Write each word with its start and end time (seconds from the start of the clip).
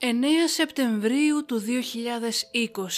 9 0.00 0.04
Σεπτεμβρίου 0.46 1.44
του 1.44 1.62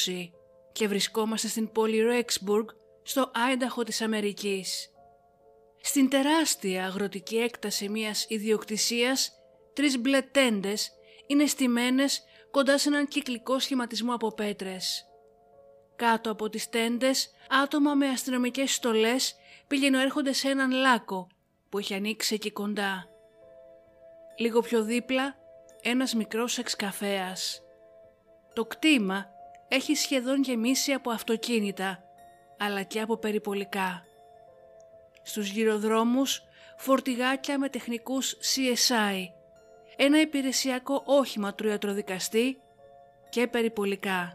2020 0.06 0.30
και 0.72 0.88
βρισκόμαστε 0.88 1.48
στην 1.48 1.72
πόλη 1.72 2.00
Ρέξμπουργκ 2.02 2.68
στο 3.02 3.30
Άινταχο 3.34 3.82
της 3.82 4.00
Αμερικής. 4.00 4.90
Στην 5.80 6.08
τεράστια 6.08 6.84
αγροτική 6.84 7.36
έκταση 7.36 7.88
μιας 7.88 8.26
ιδιοκτησίας, 8.28 9.32
τρεις 9.72 9.98
μπλε 9.98 10.22
τέντες 10.22 10.90
είναι 11.26 11.46
στημένες 11.46 12.24
κοντά 12.50 12.78
σε 12.78 12.88
έναν 12.88 13.08
κυκλικό 13.08 13.58
σχηματισμό 13.58 14.14
από 14.14 14.34
πέτρες. 14.34 15.04
Κάτω 15.96 16.30
από 16.30 16.48
τις 16.48 16.68
τέντες, 16.68 17.30
άτομα 17.62 17.94
με 17.94 18.08
αστυνομικές 18.08 18.74
στολές 18.74 19.34
πηγαινοέρχονται 19.66 20.32
σε 20.32 20.48
έναν 20.48 20.70
λάκκο 20.70 21.26
που 21.68 21.78
έχει 21.78 21.94
ανοίξει 21.94 22.34
εκεί 22.34 22.50
κοντά. 22.50 23.08
Λίγο 24.38 24.60
πιο 24.60 24.82
δίπλα, 24.84 25.39
ένας 25.82 26.14
μικρός 26.14 26.58
εξκαφέας. 26.58 27.62
Το 28.52 28.64
κτήμα 28.64 29.26
έχει 29.68 29.94
σχεδόν 29.94 30.42
γεμίσει 30.42 30.92
από 30.92 31.10
αυτοκίνητα, 31.10 32.02
αλλά 32.58 32.82
και 32.82 33.00
από 33.00 33.16
περιπολικά. 33.16 34.04
Στους 35.22 35.48
γυροδρόμους, 35.50 36.42
φορτηγάκια 36.76 37.58
με 37.58 37.68
τεχνικούς 37.68 38.34
CSI, 38.34 39.24
ένα 39.96 40.20
υπηρεσιακό 40.20 41.02
όχημα 41.06 41.54
του 41.54 41.66
ιατροδικαστή 41.66 42.60
και 43.28 43.46
περιπολικά. 43.46 44.34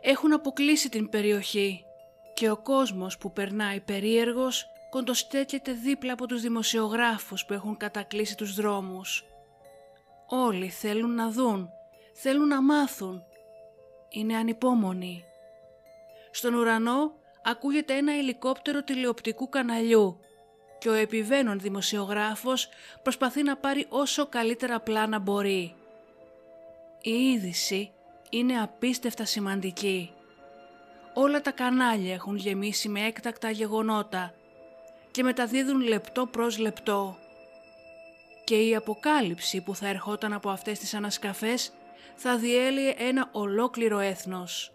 Έχουν 0.00 0.32
αποκλείσει 0.32 0.88
την 0.88 1.08
περιοχή 1.08 1.84
και 2.34 2.50
ο 2.50 2.56
κόσμος 2.56 3.18
που 3.18 3.32
περνάει 3.32 3.80
περίεργος 3.80 4.66
κοντοστέκεται 4.90 5.72
δίπλα 5.72 6.12
από 6.12 6.26
τους 6.26 6.42
δημοσιογράφους 6.42 7.44
που 7.44 7.52
έχουν 7.52 7.76
κατακλείσει 7.76 8.36
τους 8.36 8.54
δρόμους. 8.54 9.27
Όλοι 10.30 10.68
θέλουν 10.68 11.14
να 11.14 11.30
δουν, 11.30 11.70
θέλουν 12.12 12.48
να 12.48 12.62
μάθουν. 12.62 13.22
Είναι 14.08 14.36
ανυπόμονοι. 14.36 15.24
Στον 16.30 16.54
ουρανό 16.54 17.12
ακούγεται 17.42 17.96
ένα 17.96 18.12
ελικόπτερο 18.12 18.82
τηλεοπτικού 18.82 19.48
καναλιού 19.48 20.20
και 20.78 20.88
ο 20.88 20.92
επιβαίνων 20.92 21.60
δημοσιογράφος 21.60 22.68
προσπαθεί 23.02 23.42
να 23.42 23.56
πάρει 23.56 23.86
όσο 23.88 24.26
καλύτερα 24.26 24.80
πλάνα 24.80 25.18
μπορεί. 25.18 25.74
Η 27.02 27.10
είδηση 27.10 27.92
είναι 28.30 28.60
απίστευτα 28.60 29.24
σημαντική. 29.24 30.12
Όλα 31.14 31.40
τα 31.40 31.50
κανάλια 31.50 32.14
έχουν 32.14 32.36
γεμίσει 32.36 32.88
με 32.88 33.00
έκτακτα 33.00 33.50
γεγονότα 33.50 34.34
και 35.10 35.22
μεταδίδουν 35.22 35.80
λεπτό 35.80 36.26
προς 36.26 36.58
λεπτό. 36.58 37.18
Και 38.48 38.56
η 38.56 38.76
αποκάλυψη 38.76 39.60
που 39.60 39.74
θα 39.74 39.88
ερχόταν 39.88 40.32
από 40.32 40.50
αυτές 40.50 40.78
τις 40.78 40.94
ανασκαφές 40.94 41.72
θα 42.14 42.36
διέλυε 42.36 42.94
ένα 42.98 43.28
ολόκληρο 43.32 43.98
έθνος. 43.98 44.72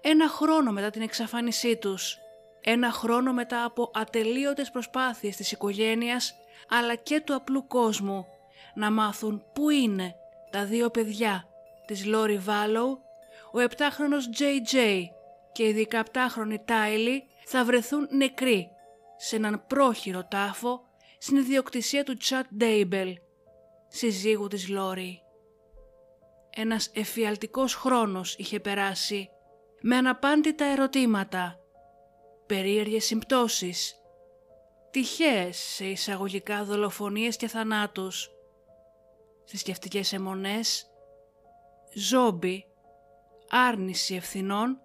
Ένα 0.00 0.28
χρόνο 0.28 0.72
μετά 0.72 0.90
την 0.90 1.02
εξαφάνισή 1.02 1.76
τους, 1.76 2.18
ένα 2.60 2.90
χρόνο 2.90 3.32
μετά 3.32 3.64
από 3.64 3.90
ατελείωτες 3.94 4.70
προσπάθειες 4.70 5.36
της 5.36 5.52
οικογένειας 5.52 6.34
αλλά 6.68 6.94
και 6.94 7.20
του 7.20 7.34
απλού 7.34 7.66
κόσμου 7.66 8.26
να 8.74 8.90
μάθουν 8.90 9.44
πού 9.52 9.70
είναι 9.70 10.14
τα 10.50 10.64
δύο 10.64 10.90
παιδιά 10.90 11.48
της 11.86 12.06
Λόρι 12.06 12.38
Βάλοου, 12.38 12.98
ο 13.52 13.60
επτάχρονος 13.60 14.28
JJ 14.38 14.76
και 15.52 15.66
η 15.66 15.72
δεκαπτάχρονη 15.72 16.62
Τάιλι 16.64 17.24
θα 17.44 17.64
βρεθούν 17.64 18.08
νεκροί 18.10 18.70
σε 19.16 19.36
έναν 19.36 19.64
πρόχειρο 19.66 20.24
τάφο 20.24 20.90
στην 21.24 21.36
ιδιοκτησία 21.36 22.04
του 22.04 22.16
Τσαντ 22.16 22.46
Ντέιμπελ, 22.56 23.18
συζύγου 23.88 24.46
της 24.46 24.68
Λόρι. 24.68 25.22
Ένας 26.50 26.90
εφιαλτικός 26.94 27.74
χρόνος 27.74 28.34
είχε 28.36 28.60
περάσει 28.60 29.28
με 29.80 29.96
αναπάντητα 29.96 30.64
ερωτήματα, 30.64 31.60
περίεργες 32.46 33.04
συμπτώσεις, 33.04 33.94
τυχαίες 34.90 35.56
σε 35.56 35.84
εισαγωγικά 35.86 36.64
δολοφονίες 36.64 37.36
και 37.36 37.48
θανάτους, 37.48 38.30
θρησκευτικές 39.44 40.12
εμμονές, 40.12 40.86
ζόμπι, 41.94 42.64
άρνηση 43.48 44.14
ευθυνών, 44.14 44.80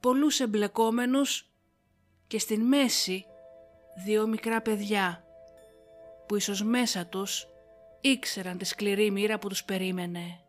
πολλούς 0.00 0.40
εμπλεκόμενους 0.40 1.50
και 2.26 2.38
στην 2.38 2.60
μέση 2.60 3.24
δύο 4.04 4.26
μικρά 4.26 4.62
παιδιά 4.62 5.25
που 6.26 6.36
ίσως 6.36 6.62
μέσα 6.62 7.06
τους 7.06 7.46
ήξεραν 8.00 8.58
τη 8.58 8.64
σκληρή 8.64 9.10
μοίρα 9.10 9.38
που 9.38 9.48
τους 9.48 9.64
περίμενε. 9.64 10.40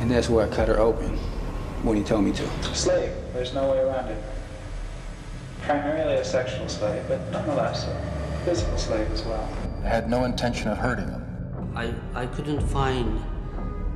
And 0.00 0.10
that's 0.10 0.28
where 0.28 0.44
I 0.44 0.48
cut 0.48 0.66
her 0.66 0.80
open 0.80 1.10
when 1.84 1.96
he 1.96 2.02
told 2.02 2.24
me 2.24 2.32
to. 2.32 2.44
Slave. 2.74 3.12
There's 3.34 3.54
no 3.54 3.70
way 3.70 3.78
around 3.78 4.08
it. 4.14 4.20
Primarily 5.68 6.16
a 6.16 6.24
sexual 6.24 6.68
slave, 6.68 7.02
but 7.06 7.20
nonetheless 7.30 7.86
a 7.86 7.94
physical 8.44 8.78
slave 8.78 9.08
as 9.12 9.22
well. 9.22 9.48
I 9.84 9.88
had 9.88 10.10
no 10.10 10.24
intention 10.24 10.66
of 10.72 10.78
hurting 10.78 11.08
him. 11.08 11.22
I, 11.76 11.94
I 12.22 12.26
couldn't 12.26 12.62
find 12.78 13.22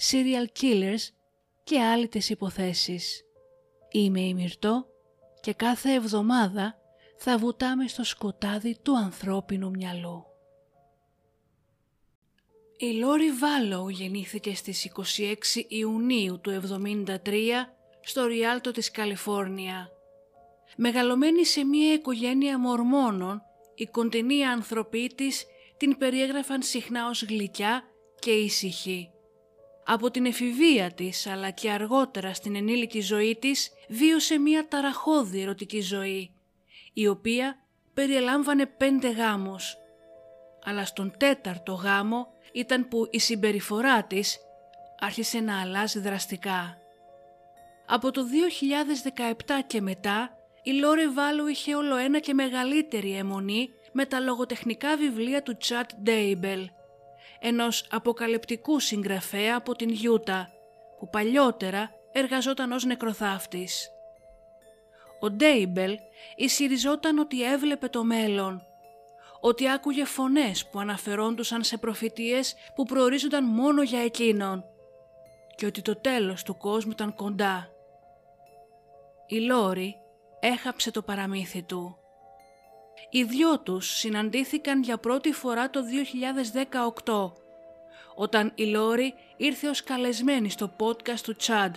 serial 0.00 0.60
killers 0.60 1.08
και 1.64 1.80
άλλες 1.80 2.28
υποθέσεις. 2.28 3.24
Είμαι 3.90 4.20
η 4.20 4.34
Μυρτώ 4.34 4.86
και 5.40 5.52
κάθε 5.52 5.92
εβδομάδα 5.92 6.74
θα 7.16 7.38
βουτάμε 7.38 7.88
στο 7.88 8.04
σκοτάδι 8.04 8.78
του 8.82 8.96
ανθρώπινου 8.96 9.70
μυαλού. 9.70 10.24
Η 12.76 12.92
Λόρι 12.92 13.30
Βάλοου 13.32 13.88
γεννήθηκε 13.88 14.54
στις 14.54 14.92
26 15.18 15.34
Ιουνίου 15.68 16.40
του 16.40 16.50
1973 16.50 17.16
στο 18.00 18.26
Ριάλτο 18.26 18.70
της 18.70 18.90
Καλιφόρνια. 18.90 19.88
Μεγαλωμένη 20.76 21.44
σε 21.44 21.64
μια 21.64 21.92
οικογένεια 21.92 22.58
μορμόνων, 22.58 23.42
οι 23.74 23.86
κοντινοί 23.86 24.44
άνθρωποι 24.44 25.12
της 25.14 25.46
την 25.76 25.98
περιέγραφαν 25.98 26.62
συχνά 26.62 27.08
ως 27.08 27.22
γλυκιά 27.22 27.82
και 28.18 28.30
ήσυχη. 28.30 29.10
Από 29.92 30.10
την 30.10 30.26
εφηβεία 30.26 30.90
της 30.92 31.26
αλλά 31.26 31.50
και 31.50 31.70
αργότερα 31.70 32.34
στην 32.34 32.56
ενήλικη 32.56 33.00
ζωή 33.00 33.36
της 33.36 33.70
βίωσε 33.88 34.38
μια 34.38 34.68
ταραχώδη 34.68 35.40
ερωτική 35.40 35.80
ζωή 35.80 36.30
η 36.92 37.06
οποία 37.06 37.58
περιελάμβανε 37.94 38.66
πέντε 38.66 39.10
γάμους. 39.10 39.76
Αλλά 40.64 40.84
στον 40.84 41.12
τέταρτο 41.18 41.72
γάμο 41.72 42.26
ήταν 42.52 42.88
που 42.88 43.08
η 43.10 43.18
συμπεριφορά 43.18 44.04
της 44.04 44.38
άρχισε 45.00 45.40
να 45.40 45.60
αλλάζει 45.60 45.98
δραστικά. 45.98 46.76
Από 47.86 48.10
το 48.10 48.22
2017 49.12 49.32
και 49.66 49.80
μετά 49.80 50.30
η 50.62 50.72
Λόρι 50.72 51.08
Βάλοου 51.08 51.46
είχε 51.46 51.74
όλο 51.74 51.96
ένα 51.96 52.18
και 52.18 52.34
μεγαλύτερη 52.34 53.16
εμμονή 53.16 53.70
με 53.92 54.06
τα 54.06 54.20
λογοτεχνικά 54.20 54.96
βιβλία 54.96 55.42
του 55.42 55.56
Τσαντ 55.56 55.90
Ντέιμπελ. 56.02 56.70
Ενός 57.40 57.86
αποκαλυπτικού 57.90 58.80
συγγραφέα 58.80 59.56
από 59.56 59.76
την 59.76 59.90
Γιούτα, 59.90 60.48
που 60.98 61.08
παλιότερα 61.08 61.90
εργαζόταν 62.12 62.72
ως 62.72 62.84
νεκροθάφτης. 62.84 63.90
Ο 65.20 65.30
Ντέιμπελ 65.30 65.98
ισχυριζόταν 66.36 67.18
ότι 67.18 67.44
έβλεπε 67.44 67.88
το 67.88 68.04
μέλλον, 68.04 68.62
ότι 69.40 69.70
άκουγε 69.70 70.04
φωνές 70.04 70.66
που 70.66 70.78
αναφερόντουσαν 70.78 71.62
σε 71.62 71.76
προφητείες 71.76 72.54
που 72.74 72.84
προορίζονταν 72.84 73.44
μόνο 73.44 73.82
για 73.82 74.04
εκείνον 74.04 74.64
και 75.54 75.66
ότι 75.66 75.82
το 75.82 75.96
τέλος 75.96 76.42
του 76.42 76.56
κόσμου 76.56 76.90
ήταν 76.90 77.14
κοντά. 77.14 77.68
Η 79.26 79.38
Λόρι 79.38 79.96
έχαψε 80.40 80.90
το 80.90 81.02
παραμύθι 81.02 81.62
του. 81.62 81.99
Οι 83.10 83.22
δυο 83.22 83.58
τους 83.58 83.98
συναντήθηκαν 83.98 84.82
για 84.82 84.98
πρώτη 84.98 85.32
φορά 85.32 85.70
το 85.70 85.80
2018, 87.04 87.32
όταν 88.14 88.52
η 88.54 88.64
Λόρι 88.64 89.14
ήρθε 89.36 89.68
ως 89.68 89.82
καλεσμένη 89.82 90.50
στο 90.50 90.72
podcast 90.78 91.20
του 91.22 91.36
Τσάντ, 91.36 91.74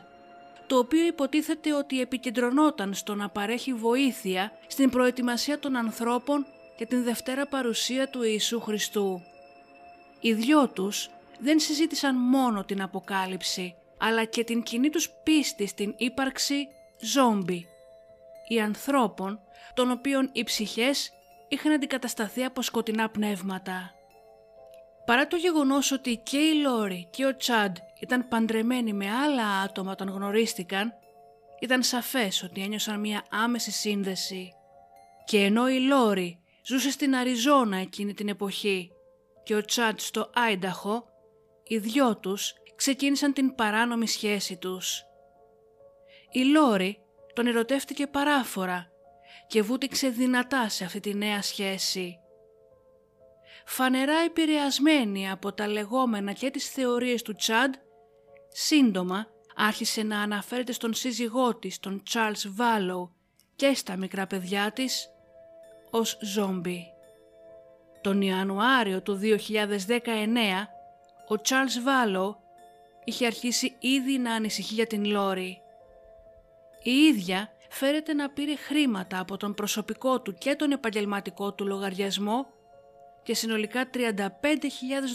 το 0.68 0.78
οποίο 0.78 1.06
υποτίθεται 1.06 1.74
ότι 1.74 2.02
επικεντρωνόταν 2.02 2.94
στο 2.94 3.16
να 3.16 3.30
παρέχει 3.30 3.74
βοήθεια 3.74 4.52
στην 4.68 4.90
προετοιμασία 4.90 5.60
των 5.60 5.76
ανθρώπων 5.76 6.46
για 6.78 6.88
την 6.88 7.04
Δευτέρα 7.04 7.48
Παρουσία 7.48 8.10
του 8.10 8.24
Ιησού 8.24 8.60
Χριστού. 8.60 9.22
Οι 10.20 10.34
δυο 10.34 10.68
τους 10.68 11.10
δεν 11.40 11.60
συζήτησαν 11.60 12.16
μόνο 12.16 12.64
την 12.64 12.82
Αποκάλυψη, 12.82 13.76
αλλά 13.98 14.24
και 14.24 14.44
την 14.44 14.64
κοινή 14.64 14.90
τους 14.90 15.10
πίστη 15.24 15.68
στην 15.68 15.94
ύπαρξη 15.98 16.68
ζόμπι, 17.00 17.68
οι 18.48 18.60
ανθρώπων 18.60 19.40
των 19.74 19.92
οποίων 19.92 20.30
οι 20.32 20.44
ψυχές 20.44 21.12
είχαν 21.48 21.72
αντικατασταθεί 21.72 22.44
από 22.44 22.62
σκοτεινά 22.62 23.10
πνεύματα. 23.10 23.92
Παρά 25.06 25.28
το 25.28 25.36
γεγονός 25.36 25.92
ότι 25.92 26.18
και 26.24 26.38
η 26.38 26.54
Λόρι 26.54 27.08
και 27.12 27.26
ο 27.26 27.36
Τσάντ 27.36 27.78
ήταν 28.02 28.28
παντρεμένοι 28.28 28.94
με 28.94 29.12
άλλα 29.12 29.48
άτομα 29.48 29.92
όταν 29.92 30.10
γνωρίστηκαν, 30.10 30.94
ήταν 31.60 31.84
σαφές 31.84 32.44
ότι 32.44 32.62
ένιωσαν 32.62 33.00
μια 33.00 33.26
άμεση 33.30 33.72
σύνδεση. 33.72 34.54
Και 35.26 35.38
ενώ 35.38 35.70
η 35.70 35.80
Λόρι 35.80 36.40
ζούσε 36.66 36.92
στην 36.92 37.16
Αριζόνα 37.16 37.78
εκείνη 37.78 38.14
την 38.14 38.28
εποχή 38.28 38.92
και 39.44 39.56
ο 39.56 39.66
Τσάντ 39.66 40.00
στο 40.00 40.30
Άινταχο, 40.34 41.06
οι 41.64 41.78
δυο 41.78 42.18
τους 42.18 42.54
ξεκίνησαν 42.76 43.34
την 43.34 43.56
παράνομη 43.56 44.08
σχέση 44.08 44.58
τους. 44.58 45.04
Η 46.32 46.44
Λόρι 46.44 46.98
τον 47.34 47.48
ερωτεύτηκε 47.48 48.08
παράφορα 48.08 48.93
και 49.48 49.62
βούτυξε 49.62 50.10
δυνατά 50.10 50.70
σε 50.70 50.84
αυτή 50.84 51.00
τη 51.00 51.14
νέα 51.14 51.42
σχέση. 51.42 52.18
Φανερά 53.66 54.18
επηρεασμένη 54.26 55.30
από 55.30 55.54
τα 55.54 55.68
λεγόμενα 55.68 56.32
και 56.32 56.50
τις 56.50 56.70
θεωρίες 56.70 57.22
του 57.22 57.36
Τσάντ, 57.36 57.74
σύντομα 58.50 59.28
άρχισε 59.56 60.04
να 60.04 60.22
αναφέρεται 60.22 60.72
στον 60.72 60.94
σύζυγό 60.94 61.56
της, 61.56 61.80
τον 61.80 62.04
Charles 62.14 62.44
Βάλο 62.48 63.16
και 63.56 63.74
στα 63.74 63.98
μικρά 63.98 64.28
παιδιά 64.28 64.72
της 64.72 65.10
ως 65.90 66.18
ζόμπι. 66.22 66.88
Τον 68.02 68.22
Ιανουάριο 68.22 69.02
του 69.02 69.20
2019 69.22 70.68
ο 71.30 71.36
Charles 71.50 71.84
Βάλο 71.84 72.40
είχε 73.04 73.26
αρχίσει 73.26 73.76
ήδη 73.80 74.18
να 74.18 74.34
ανησυχεί 74.34 74.74
για 74.74 74.88
την 74.88 75.06
Λόρι. 75.06 75.62
Η 76.84 76.92
ίδια 76.92 77.53
φέρεται 77.74 78.14
να 78.14 78.30
πήρε 78.30 78.56
χρήματα 78.56 79.20
από 79.20 79.38
τον 79.38 79.54
προσωπικό 79.54 80.22
του 80.22 80.34
και 80.34 80.56
τον 80.56 80.72
επαγγελματικό 80.72 81.54
του 81.54 81.66
λογαριασμό 81.66 82.46
και 83.24 83.34
συνολικά 83.34 83.90
35.000 83.94 84.00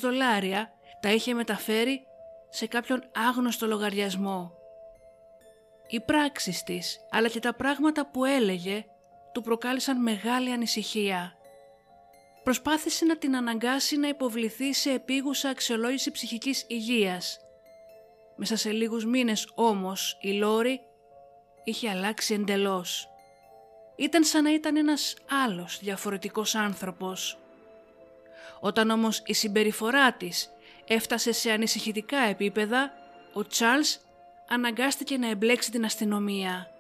δολάρια 0.01 0.73
τα 1.01 1.13
είχε 1.13 1.35
μεταφέρει 1.35 2.07
σε 2.49 2.67
κάποιον 2.67 3.03
άγνωστο 3.29 3.67
λογαριασμό. 3.67 4.53
Οι 5.89 6.01
πράξεις 6.01 6.63
της, 6.63 6.99
αλλά 7.11 7.29
και 7.29 7.41
τα 7.41 7.55
πράγματα 7.55 8.11
που 8.11 8.25
έλεγε, 8.25 8.85
του 9.33 9.43
προκάλεσαν 9.43 10.03
μεγάλη 10.03 10.53
ανησυχία. 10.53 11.33
Προσπάθησε 12.43 13.05
να 13.05 13.17
την 13.17 13.37
αναγκάσει 13.37 13.97
να 13.97 14.09
υποβληθεί 14.09 14.73
σε 14.73 14.91
επίγουσα 14.91 15.49
αξιολόγηση 15.49 16.11
ψυχικής 16.11 16.65
υγείας. 16.69 17.39
Μέσα 18.37 18.57
σε 18.57 18.71
λίγους 18.71 19.05
μήνες 19.05 19.53
όμως 19.55 20.19
η 20.21 20.33
Λόρι 20.33 20.88
είχε 21.69 21.91
αλλάξει 21.91 22.35
εντελώς. 22.35 23.09
Ήταν 23.97 24.25
σαν 24.25 24.43
να 24.43 24.53
ήταν 24.53 24.77
ένας 24.77 25.17
άλλος 25.45 25.79
διαφορετικός 25.79 26.55
άνθρωπος. 26.55 27.39
Όταν 28.61 28.91
όμως 28.91 29.23
η 29.27 29.33
συμπεριφορά 29.33 30.13
της 30.13 30.51
έφτασε 30.87 31.33
σε 31.33 31.51
ανησυχητικά 31.51 32.19
επίπεδα, 32.19 32.93
ο 33.33 33.47
Τσάρλς 33.47 33.99
αναγκάστηκε 34.49 35.17
να 35.17 35.29
εμπλέξει 35.31 35.71
την 35.71 35.85
αστυνομία. 35.85 36.71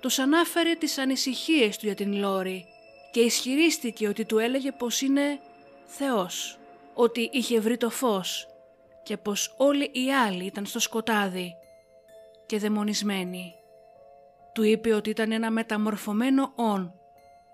Τους 0.00 0.18
ανάφερε 0.18 0.74
τις 0.74 0.98
ανησυχίες 0.98 1.76
του 1.78 1.86
για 1.86 1.94
την 1.94 2.12
Λόρι 2.14 2.64
και 3.12 3.20
ισχυρίστηκε 3.20 4.08
ότι 4.08 4.24
του 4.24 4.38
έλεγε 4.38 4.72
πως 4.72 5.00
είναι 5.00 5.40
Θεός, 5.84 6.58
ότι 6.94 7.30
είχε 7.32 7.60
βρει 7.60 7.76
το 7.76 7.90
φως 7.90 8.48
και 9.02 9.16
πως 9.16 9.54
όλοι 9.56 9.90
οι 9.92 10.12
άλλοι 10.12 10.44
ήταν 10.44 10.66
στο 10.66 10.78
σκοτάδι 10.78 11.54
και 12.46 12.58
δαιμονισμένοι. 12.58 13.54
Του 14.54 14.62
είπε 14.62 14.94
ότι 14.94 15.10
ήταν 15.10 15.32
ένα 15.32 15.50
μεταμορφωμένο 15.50 16.52
όν 16.54 16.94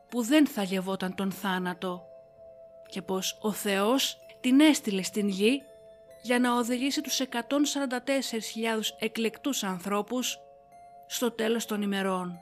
που 0.08 0.22
δεν 0.22 0.46
θα 0.46 0.62
γευόταν 0.62 1.14
τον 1.14 1.32
θάνατο 1.32 2.02
και 2.88 3.02
πως 3.02 3.38
ο 3.40 3.52
Θεός 3.52 4.18
την 4.40 4.60
έστειλε 4.60 5.02
στην 5.02 5.28
γη 5.28 5.62
για 6.22 6.38
να 6.38 6.56
οδηγήσει 6.56 7.00
τους 7.00 7.20
144.000 7.20 7.26
εκλεκτούς 8.98 9.62
ανθρώπους 9.62 10.38
στο 11.06 11.30
τέλος 11.30 11.66
των 11.66 11.82
ημερών. 11.82 12.38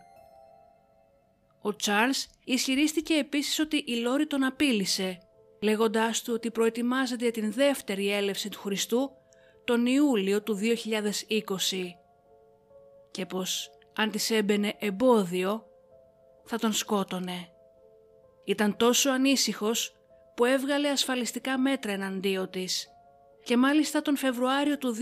Ο 1.61 1.77
Τσάρλς 1.77 2.27
ισχυρίστηκε 2.45 3.15
επίσης 3.15 3.59
ότι 3.59 3.77
η 3.77 3.95
Λόρι 3.95 4.27
τον 4.27 4.45
απείλησε, 4.45 5.19
λέγοντάς 5.63 6.23
του 6.23 6.33
ότι 6.35 6.51
προετοιμάζεται 6.51 7.23
για 7.23 7.33
την 7.33 7.53
δεύτερη 7.53 8.13
έλευση 8.13 8.49
του 8.49 8.59
Χριστού 8.59 9.11
τον 9.65 9.87
Ιούλιο 9.87 10.43
του 10.43 10.59
2020 10.59 10.63
και 13.11 13.27
πως 13.27 13.71
αν 14.01 14.11
της 14.11 14.31
έμπαινε 14.31 14.75
εμπόδιο 14.79 15.67
θα 16.45 16.59
τον 16.59 16.73
σκότωνε. 16.73 17.49
Ήταν 18.45 18.77
τόσο 18.77 19.11
ανήσυχος 19.11 19.97
που 20.35 20.45
έβγαλε 20.45 20.89
ασφαλιστικά 20.89 21.59
μέτρα 21.59 21.93
εναντίον 21.93 22.51
της 22.51 22.89
και 23.45 23.57
μάλιστα 23.57 24.03
τον 24.03 24.17
Φεβρουάριο 24.17 24.79
του 24.79 24.95
2019 24.95 24.99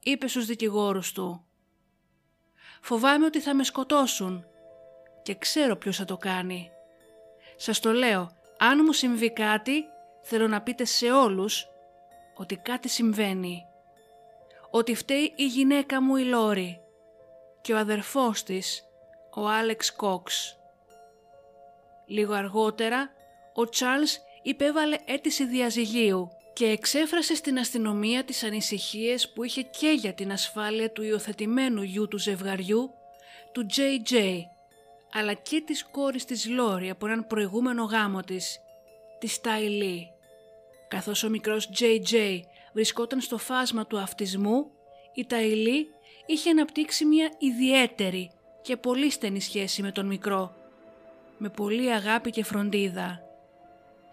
είπε 0.00 0.28
στους 0.28 0.46
δικηγόρους 0.46 1.12
του 1.12 1.44
«Φοβάμαι 2.80 3.24
ότι 3.24 3.40
θα 3.40 3.54
με 3.54 3.64
σκοτώσουν 3.64 4.44
και 5.22 5.34
ξέρω 5.34 5.76
ποιος 5.76 5.96
θα 5.96 6.04
το 6.04 6.16
κάνει. 6.16 6.70
Σας 7.56 7.80
το 7.80 7.92
λέω, 7.92 8.30
αν 8.58 8.80
μου 8.84 8.92
συμβεί 8.92 9.32
κάτι 9.32 9.84
θέλω 10.22 10.48
να 10.48 10.62
πείτε 10.62 10.84
σε 10.84 11.10
όλους 11.10 11.66
ότι 12.34 12.56
κάτι 12.56 12.88
συμβαίνει. 12.88 13.62
Ότι 14.70 14.94
φταίει 14.94 15.32
η 15.36 15.46
γυναίκα 15.46 16.02
μου 16.02 16.16
η 16.16 16.24
Λόρη 16.24 16.80
και 17.66 17.72
ο 17.72 17.78
αδερφός 17.78 18.42
της, 18.42 18.84
ο 19.34 19.48
Άλεξ 19.48 19.92
Κόξ. 19.92 20.56
Λίγο 22.06 22.32
αργότερα, 22.32 23.10
ο 23.54 23.68
Τσάρλς 23.68 24.18
υπέβαλε 24.42 24.96
αίτηση 25.04 25.46
διαζυγίου 25.46 26.28
και 26.52 26.66
εξέφρασε 26.66 27.34
στην 27.34 27.58
αστυνομία 27.58 28.24
τις 28.24 28.42
ανησυχίες 28.42 29.32
που 29.32 29.42
είχε 29.42 29.62
και 29.62 29.88
για 29.88 30.14
την 30.14 30.32
ασφάλεια 30.32 30.90
του 30.92 31.02
υιοθετημένου 31.02 31.82
γιου 31.82 32.08
του 32.08 32.18
ζευγαριού, 32.18 32.90
του 33.52 33.66
JJ, 33.76 34.40
αλλά 35.12 35.32
και 35.32 35.62
της 35.66 35.84
κόρης 35.84 36.24
της 36.24 36.48
Λόρι 36.48 36.90
από 36.90 37.06
έναν 37.06 37.26
προηγούμενο 37.26 37.84
γάμο 37.84 38.22
της, 38.22 38.60
της 39.18 39.32
Στάιλι. 39.32 40.08
Καθώς 40.88 41.22
ο 41.22 41.28
μικρός 41.28 41.70
JJ 41.78 42.40
βρισκόταν 42.72 43.20
στο 43.20 43.38
φάσμα 43.38 43.86
του 43.86 43.98
αυτισμού, 43.98 44.70
η 45.14 45.26
Ταϊλή 45.26 45.90
είχε 46.26 46.50
αναπτύξει 46.50 47.04
μια 47.04 47.32
ιδιαίτερη 47.38 48.30
και 48.62 48.76
πολύ 48.76 49.10
στενή 49.10 49.40
σχέση 49.40 49.82
με 49.82 49.92
τον 49.92 50.06
μικρό, 50.06 50.54
με 51.38 51.48
πολύ 51.48 51.92
αγάπη 51.92 52.30
και 52.30 52.44
φροντίδα. 52.44 53.20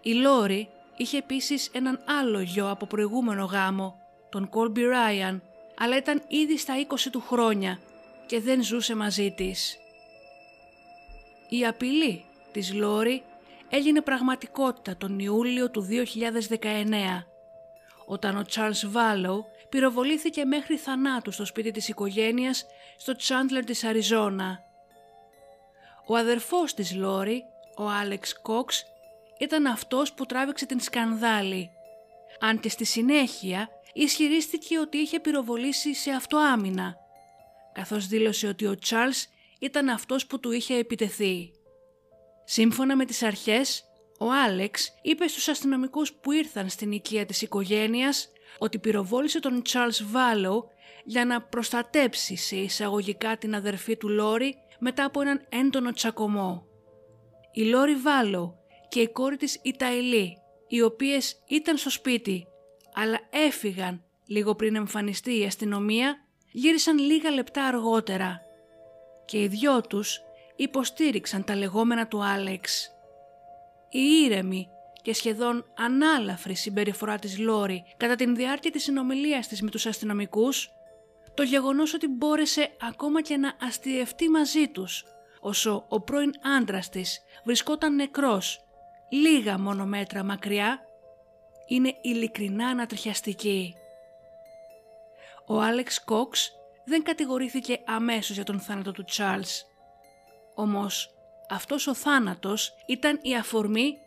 Η 0.02 0.12
Λόρι 0.12 0.68
είχε 0.96 1.18
επίσης 1.18 1.70
έναν 1.72 2.04
άλλο 2.20 2.40
γιο 2.40 2.70
από 2.70 2.86
προηγούμενο 2.86 3.44
γάμο, 3.44 3.98
τον 4.30 4.48
Κόλμπι 4.48 4.82
Ράιαν, 4.82 5.42
αλλά 5.78 5.96
ήταν 5.96 6.22
ήδη 6.28 6.58
στα 6.58 6.74
20 6.88 6.96
του 7.12 7.20
χρόνια 7.20 7.78
και 8.26 8.40
δεν 8.40 8.62
ζούσε 8.62 8.94
μαζί 8.94 9.30
της. 9.36 9.78
Η 11.48 11.66
απειλή 11.66 12.24
της 12.52 12.74
Λόρι 12.74 13.22
έγινε 13.68 14.00
πραγματικότητα 14.00 14.96
τον 14.96 15.18
Ιούλιο 15.18 15.70
του 15.70 15.88
2019, 16.60 17.26
όταν 18.06 18.36
ο 18.36 18.44
Charles 18.54 18.86
Βάλο 18.86 19.44
πυροβολήθηκε 19.74 20.44
μέχρι 20.44 20.76
θανάτου 20.76 21.30
στο 21.30 21.44
σπίτι 21.44 21.70
της 21.70 21.88
οικογένειας 21.88 22.66
στο 22.96 23.16
Τσάντλερ 23.16 23.64
της 23.64 23.84
Αριζόνα. 23.84 24.58
Ο 26.06 26.16
αδερφός 26.16 26.74
της 26.74 26.94
Λόρι, 26.94 27.42
ο 27.76 27.88
Άλεξ 27.88 28.40
Κόξ, 28.42 28.84
ήταν 29.38 29.66
αυτός 29.66 30.12
που 30.12 30.26
τράβηξε 30.26 30.66
την 30.66 30.80
σκανδάλη 30.80 31.70
αν 32.40 32.60
και 32.60 32.68
στη 32.68 32.84
συνέχεια 32.84 33.68
ισχυρίστηκε 33.92 34.78
ότι 34.78 34.96
είχε 34.96 35.20
πυροβολήσει 35.20 35.94
σε 35.94 36.10
αυτοάμυνα, 36.10 36.96
καθώς 37.72 38.06
δήλωσε 38.06 38.46
ότι 38.46 38.66
ο 38.66 38.78
Τσάρλς 38.78 39.26
ήταν 39.60 39.88
αυτός 39.88 40.26
που 40.26 40.40
του 40.40 40.50
είχε 40.50 40.74
επιτεθεί. 40.74 41.50
Σύμφωνα 42.44 42.96
με 42.96 43.04
τις 43.04 43.22
αρχές, 43.22 43.84
ο 44.18 44.26
Άλεξ 44.30 44.98
είπε 45.02 45.28
στους 45.28 45.48
αστυνομικούς 45.48 46.12
που 46.12 46.32
ήρθαν 46.32 46.68
στην 46.68 46.92
οικία 46.92 47.26
της 47.26 47.42
οικογένειας 47.42 48.28
ότι 48.58 48.78
πυροβόλησε 48.78 49.40
τον 49.40 49.62
Charles 49.72 50.04
Βάλο 50.10 50.68
για 51.04 51.24
να 51.24 51.42
προστατέψει 51.42 52.36
σε 52.36 52.56
εισαγωγικά 52.56 53.36
την 53.36 53.54
αδερφή 53.54 53.96
του 53.96 54.08
Λόρι 54.08 54.56
μετά 54.78 55.04
από 55.04 55.20
έναν 55.20 55.46
έντονο 55.48 55.92
τσακωμό. 55.92 56.66
Η 57.52 57.62
Λόρι 57.62 57.94
Βάλο 57.94 58.54
και 58.88 59.00
η 59.00 59.08
κόρη 59.08 59.36
της 59.36 59.60
η 59.62 59.74
Ταϊλή, 59.78 60.38
οι 60.68 60.82
οποίες 60.82 61.42
ήταν 61.48 61.76
στο 61.76 61.90
σπίτι 61.90 62.46
αλλά 62.94 63.20
έφυγαν 63.30 64.04
λίγο 64.26 64.54
πριν 64.54 64.74
εμφανιστεί 64.74 65.38
η 65.38 65.44
αστυνομία, 65.44 66.16
γύρισαν 66.52 66.98
λίγα 66.98 67.30
λεπτά 67.30 67.64
αργότερα 67.64 68.40
και 69.24 69.42
οι 69.42 69.46
δυο 69.46 69.80
τους 69.80 70.20
υποστήριξαν 70.56 71.44
τα 71.44 71.56
λεγόμενα 71.56 72.06
του 72.06 72.24
Άλεξ. 72.24 72.90
Η 73.90 74.00
ήρεμη 74.24 74.68
και 75.04 75.14
σχεδόν 75.14 75.64
ανάλαφρη 75.76 76.54
συμπεριφορά 76.54 77.18
της 77.18 77.38
Λόρι 77.38 77.84
κατά 77.96 78.14
την 78.14 78.34
διάρκεια 78.34 78.70
της 78.70 78.82
συνομιλίας 78.82 79.48
της 79.48 79.62
με 79.62 79.70
τους 79.70 79.86
αστυνομικούς, 79.86 80.70
το 81.34 81.42
γεγονός 81.42 81.94
ότι 81.94 82.08
μπόρεσε 82.08 82.76
ακόμα 82.80 83.22
και 83.22 83.36
να 83.36 83.56
αστειευτεί 83.60 84.28
μαζί 84.28 84.68
τους, 84.68 85.04
όσο 85.40 85.84
ο 85.88 86.00
πρώην 86.00 86.30
άντρας 86.58 86.88
της 86.88 87.20
βρισκόταν 87.44 87.94
νεκρός, 87.94 88.64
λίγα 89.08 89.58
μόνο 89.58 89.84
μέτρα 89.86 90.24
μακριά, 90.24 90.80
είναι 91.66 91.94
ειλικρινά 92.02 92.66
ανατριχιαστική. 92.66 93.74
Ο 95.46 95.60
Άλεξ 95.60 96.04
Κόξ 96.04 96.52
δεν 96.84 97.02
κατηγορήθηκε 97.02 97.80
αμέσως 97.84 98.36
για 98.36 98.44
τον 98.44 98.60
θάνατο 98.60 98.92
του 98.92 99.04
Τσάρλς. 99.04 99.64
Όμως 100.54 101.14
αυτός 101.48 101.86
ο 101.86 101.94
θάνατος 101.94 102.74
ήταν 102.86 103.18
η 103.22 103.36
αφορμή 103.36 103.98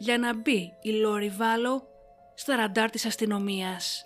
για 0.00 0.18
να 0.18 0.34
μπει 0.34 0.72
η 0.82 0.90
Λόρι 0.90 1.28
Βάλο 1.28 1.88
στα 2.34 2.56
ραντάρ 2.56 2.90
της 2.90 3.06
αστυνομίας. 3.06 4.04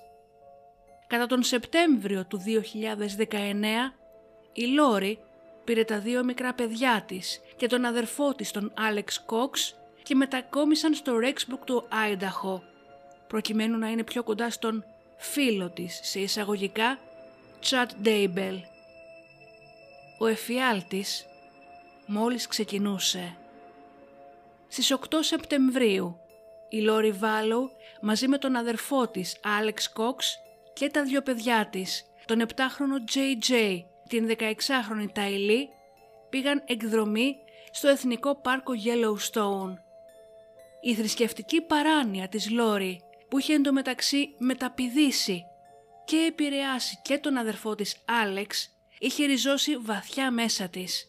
Κατά 1.06 1.26
τον 1.26 1.42
Σεπτέμβριο 1.42 2.26
του 2.26 2.42
2019 2.44 3.94
η 4.52 4.64
Λόρι 4.64 5.18
πήρε 5.64 5.84
τα 5.84 5.98
δύο 5.98 6.24
μικρά 6.24 6.54
παιδιά 6.54 7.04
της 7.06 7.40
και 7.56 7.66
τον 7.66 7.84
αδερφό 7.84 8.34
της 8.34 8.50
τον 8.50 8.72
Άλεξ 8.76 9.20
Κόξ 9.24 9.76
και 10.02 10.14
μετακόμισαν 10.14 10.94
στο 10.94 11.18
Ρέξμπουργκ 11.18 11.64
του 11.64 11.86
Άινταχο 11.88 12.62
προκειμένου 13.26 13.78
να 13.78 13.88
είναι 13.88 14.04
πιο 14.04 14.22
κοντά 14.22 14.50
στον 14.50 14.84
φίλο 15.16 15.70
της 15.70 16.00
σε 16.02 16.20
εισαγωγικά 16.20 16.98
Τσάντ 17.60 17.90
Ντέιμπελ. 18.02 18.56
Ο 20.18 20.26
εφιάλτης 20.26 21.26
μόλις 22.06 22.46
ξεκινούσε. 22.46 23.36
Στις 24.74 24.92
8 24.92 24.96
Σεπτεμβρίου 25.20 26.16
η 26.68 26.80
Λόρι 26.80 27.10
Βάλο 27.10 27.70
μαζί 28.00 28.28
με 28.28 28.38
τον 28.38 28.56
αδερφό 28.56 29.08
της 29.08 29.36
Άλεξ 29.58 29.92
Κόξ 29.92 30.38
και 30.72 30.88
τα 30.88 31.02
δύο 31.02 31.22
παιδιά 31.22 31.68
της, 31.68 32.04
τον 32.24 32.46
7χρονο 32.46 33.14
JJ, 33.14 33.78
την 34.08 34.28
16χρονη 34.28 35.06
Ταϊλή, 35.12 35.68
πήγαν 36.30 36.62
εκδρομή 36.66 37.36
στο 37.70 37.88
Εθνικό 37.88 38.40
Πάρκο 38.40 38.72
Yellowstone. 38.84 39.74
Η 40.80 40.94
θρησκευτική 40.94 41.60
παράνοια 41.60 42.28
της 42.28 42.50
Λόρι 42.50 43.00
που 43.28 43.38
είχε 43.38 43.54
εντωμεταξύ 43.54 44.34
μεταπηδήσει 44.38 45.42
και 46.04 46.16
επηρεάσει 46.16 47.00
και 47.02 47.18
τον 47.18 47.36
αδερφό 47.36 47.74
της 47.74 47.96
Άλεξ 48.22 48.68
είχε 48.98 49.24
ριζώσει 49.24 49.76
βαθιά 49.76 50.30
μέσα 50.30 50.68
της 50.68 51.08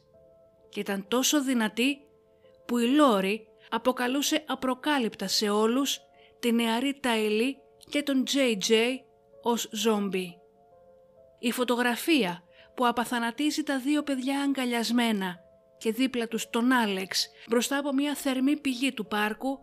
και 0.69 0.79
ήταν 0.79 1.07
τόσο 1.07 1.43
δυνατή 1.43 1.99
που 2.65 2.77
η 2.77 2.87
Λόρι 2.87 3.47
αποκαλούσε 3.75 4.43
απροκάλυπτα 4.47 5.27
σε 5.27 5.49
όλους 5.49 5.99
τη 6.39 6.51
νεαρή 6.51 6.99
Ταϊλή 6.99 7.57
και 7.89 8.03
τον 8.03 8.23
JJ 8.33 8.73
ως 9.41 9.69
ζόμπι. 9.71 10.37
Η 11.39 11.51
φωτογραφία 11.51 12.43
που 12.75 12.87
απαθανατίζει 12.87 13.63
τα 13.63 13.79
δύο 13.79 14.03
παιδιά 14.03 14.41
αγκαλιασμένα 14.41 15.39
και 15.77 15.91
δίπλα 15.91 16.27
τους 16.27 16.49
τον 16.49 16.71
Άλεξ 16.71 17.29
μπροστά 17.49 17.77
από 17.77 17.93
μια 17.93 18.15
θερμή 18.15 18.57
πηγή 18.57 18.93
του 18.93 19.05
πάρκου 19.05 19.59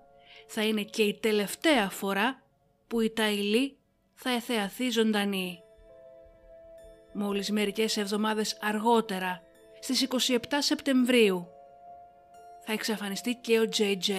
θα 0.47 0.63
είναι 0.63 0.83
και 0.83 1.03
η 1.03 1.19
τελευταία 1.23 1.91
φορά 1.91 2.43
που 2.89 3.01
η 3.01 3.11
Ταϊλή 3.11 3.77
θα 4.15 4.31
εθεαθεί 4.31 4.91
ζωντανή. 4.91 5.59
Μόλις 7.13 7.51
μερικές 7.51 7.97
εβδομάδες 7.97 8.59
αργότερα, 8.61 9.43
στις 9.81 10.03
27 10.03 10.39
Σεπτεμβρίου, 10.59 11.47
θα 12.65 12.73
εξαφανιστεί 12.73 13.35
και 13.35 13.61
ο 13.61 13.69
JJ. 13.79 14.13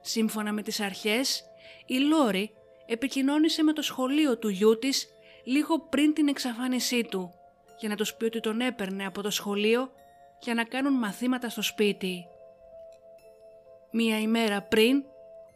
Σύμφωνα 0.00 0.52
με 0.52 0.62
τις 0.62 0.80
αρχές, 0.80 1.44
η 1.86 1.98
Λόρι 1.98 2.50
επικοινώνησε 2.86 3.62
με 3.62 3.72
το 3.72 3.82
σχολείο 3.82 4.38
του 4.38 4.48
γιού 4.48 4.78
της 4.78 5.08
λίγο 5.44 5.78
πριν 5.78 6.14
την 6.14 6.28
εξαφάνισή 6.28 7.04
του 7.04 7.34
για 7.78 7.88
να 7.88 7.96
τους 7.96 8.14
πει 8.14 8.24
ότι 8.24 8.40
τον 8.40 8.60
έπαιρνε 8.60 9.06
από 9.06 9.22
το 9.22 9.30
σχολείο 9.30 9.90
για 10.40 10.54
να 10.54 10.64
κάνουν 10.64 10.92
μαθήματα 10.92 11.48
στο 11.48 11.62
σπίτι. 11.62 12.26
Μία 13.90 14.20
ημέρα 14.20 14.62
πριν, 14.62 15.04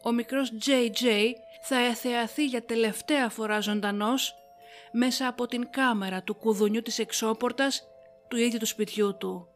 ο 0.03 0.11
μικρός 0.11 0.51
JJ 0.65 1.31
θα 1.61 1.79
εθεαθεί 1.79 2.45
για 2.45 2.65
τελευταία 2.65 3.29
φορά 3.29 3.59
ζωντανός 3.59 4.35
μέσα 4.91 5.27
από 5.27 5.47
την 5.47 5.69
κάμερα 5.69 6.23
του 6.23 6.35
κουδουνιού 6.35 6.81
της 6.81 6.99
εξώπορτας 6.99 7.87
του 8.27 8.37
ίδιου 8.37 8.59
του 8.59 8.65
σπιτιού 8.65 9.17
του. 9.17 9.50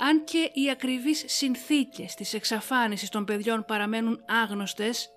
Αν 0.00 0.24
και 0.24 0.50
οι 0.52 0.70
ακριβείς 0.70 1.24
συνθήκες 1.26 2.14
της 2.14 2.34
εξαφάνισης 2.34 3.08
των 3.08 3.24
παιδιών 3.24 3.64
παραμένουν 3.64 4.24
άγνωστες, 4.26 5.10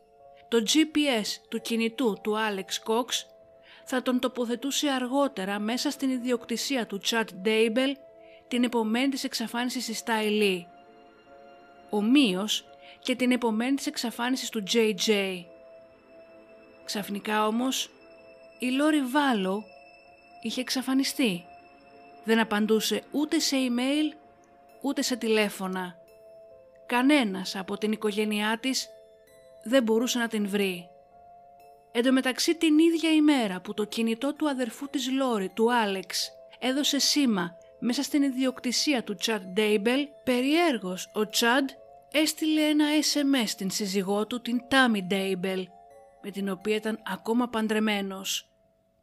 το 0.48 0.58
GPS 0.58 1.26
του 1.50 1.62
κινητού 1.62 2.18
του 2.22 2.36
Alex 2.36 2.92
Cox 2.92 3.06
θα 3.86 4.02
τον 4.02 4.20
τοποθετούσε 4.20 4.90
αργότερα 4.90 5.60
μέσα 5.60 5.90
στην 5.92 6.10
ιδιοκτησία 6.10 6.86
του 6.86 7.02
Chad 7.06 7.26
Dable 7.46 7.94
την 8.48 8.64
επομένη 8.64 9.10
της 9.10 9.24
εξαφάνισης 9.24 9.86
της 9.86 10.04
Ty 10.06 10.66
Ομοίως 11.90 12.66
και 13.00 13.16
την 13.16 13.32
επομένη 13.32 13.76
της 13.76 13.86
εξαφάνισης 13.86 14.50
του 14.50 14.64
JJ. 14.74 15.12
Ξαφνικά 16.86 17.48
όμως 17.48 17.90
η 18.60 18.70
Λόρι 18.70 19.02
Βάλο 19.02 19.64
είχε 20.42 20.62
εξαφανιστεί. 20.62 21.46
Δεν 22.24 22.40
απαντούσε 22.40 23.04
ούτε 23.12 23.40
σε 23.40 23.56
email 23.60 24.21
ούτε 24.82 25.02
σε 25.02 25.16
τηλέφωνα. 25.16 25.96
Κανένας 26.86 27.56
από 27.56 27.78
την 27.78 27.92
οικογένειά 27.92 28.58
της 28.60 28.90
δεν 29.64 29.84
μπορούσε 29.84 30.20
να 30.20 30.28
την 30.28 30.48
βρει. 30.48 30.90
Εν 31.92 32.04
τω 32.04 32.12
μεταξύ 32.12 32.56
την 32.56 32.80
ίδια 32.80 33.12
ημέρα 33.12 33.62
που 33.62 33.74
το 33.74 33.86
κινητό 33.86 34.34
του 34.34 34.50
αδερφού 34.50 34.90
της 34.90 35.12
Λόρι, 35.12 35.50
του 35.50 35.74
Άλεξ, 35.74 36.32
έδωσε 36.60 37.00
σήμα 37.00 37.52
μέσα 37.80 38.04
στην 38.04 38.24
ιδιοκτησία 38.24 39.04
του 39.04 39.16
Τσάντ 39.16 39.44
Ντέιμπελ, 39.44 40.08
περιέργως 40.24 41.10
ο 41.14 41.30
Τσάντ 41.30 41.70
έστειλε 42.12 42.62
ένα 42.62 42.86
SMS 43.14 43.48
στην 43.48 43.70
σύζυγό 43.70 44.28
του 44.28 44.42
την 44.42 44.62
Τάμι 44.68 45.04
Ντέιμπελ, 45.04 45.68
με 46.22 46.32
την 46.32 46.50
οποία 46.50 46.76
ήταν 46.76 47.00
ακόμα 47.06 47.48
παντρεμένος, 47.48 48.50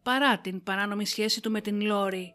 παρά 0.02 0.38
την 0.38 0.62
παράνομη 0.62 1.06
σχέση 1.06 1.40
του 1.40 1.50
με 1.50 1.60
την 1.60 1.80
Λόρι. 1.80 2.34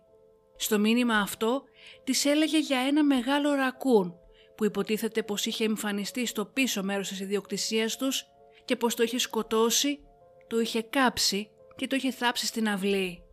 Στο 0.64 0.80
μήνυμα 0.80 1.18
αυτό 1.18 1.64
της 2.04 2.26
έλεγε 2.26 2.60
για 2.60 2.80
ένα 2.80 3.04
μεγάλο 3.04 3.54
ρακούν 3.54 4.16
που 4.56 4.66
υποτίθεται 4.66 5.24
πως 5.24 5.46
είχε 5.46 5.64
εμφανιστεί 5.64 6.26
στο 6.26 6.46
πίσω 6.46 6.84
μέρος 6.84 7.08
της 7.08 7.20
ιδιοκτησίας 7.20 7.98
τους 7.98 8.26
και 8.66 8.76
πως 8.76 8.96
το 8.96 9.04
είχε 9.04 9.18
σκοτώσει, 9.18 10.00
το 10.48 10.60
είχε 10.60 10.82
κάψει 10.82 11.50
και 11.76 11.88
το 11.88 11.96
είχε 11.96 12.12
θάψει 12.12 12.46
στην 12.46 12.70
αυλή. 12.70 13.24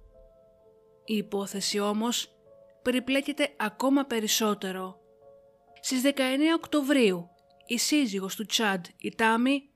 Η 1.04 1.16
υπόθεση 1.16 1.78
όμως 1.78 2.37
περιπλέκεται 2.82 3.49
ακόμα 3.56 4.04
περισσότερο. 4.04 5.00
Στις 5.80 6.02
19 6.04 6.08
Οκτωβρίου 6.56 7.28
η 7.66 7.78
σύζυγος 7.78 8.34
του 8.34 8.46
Τσάντ, 8.46 8.84
η 8.96 9.14
Τάμι, 9.14 9.68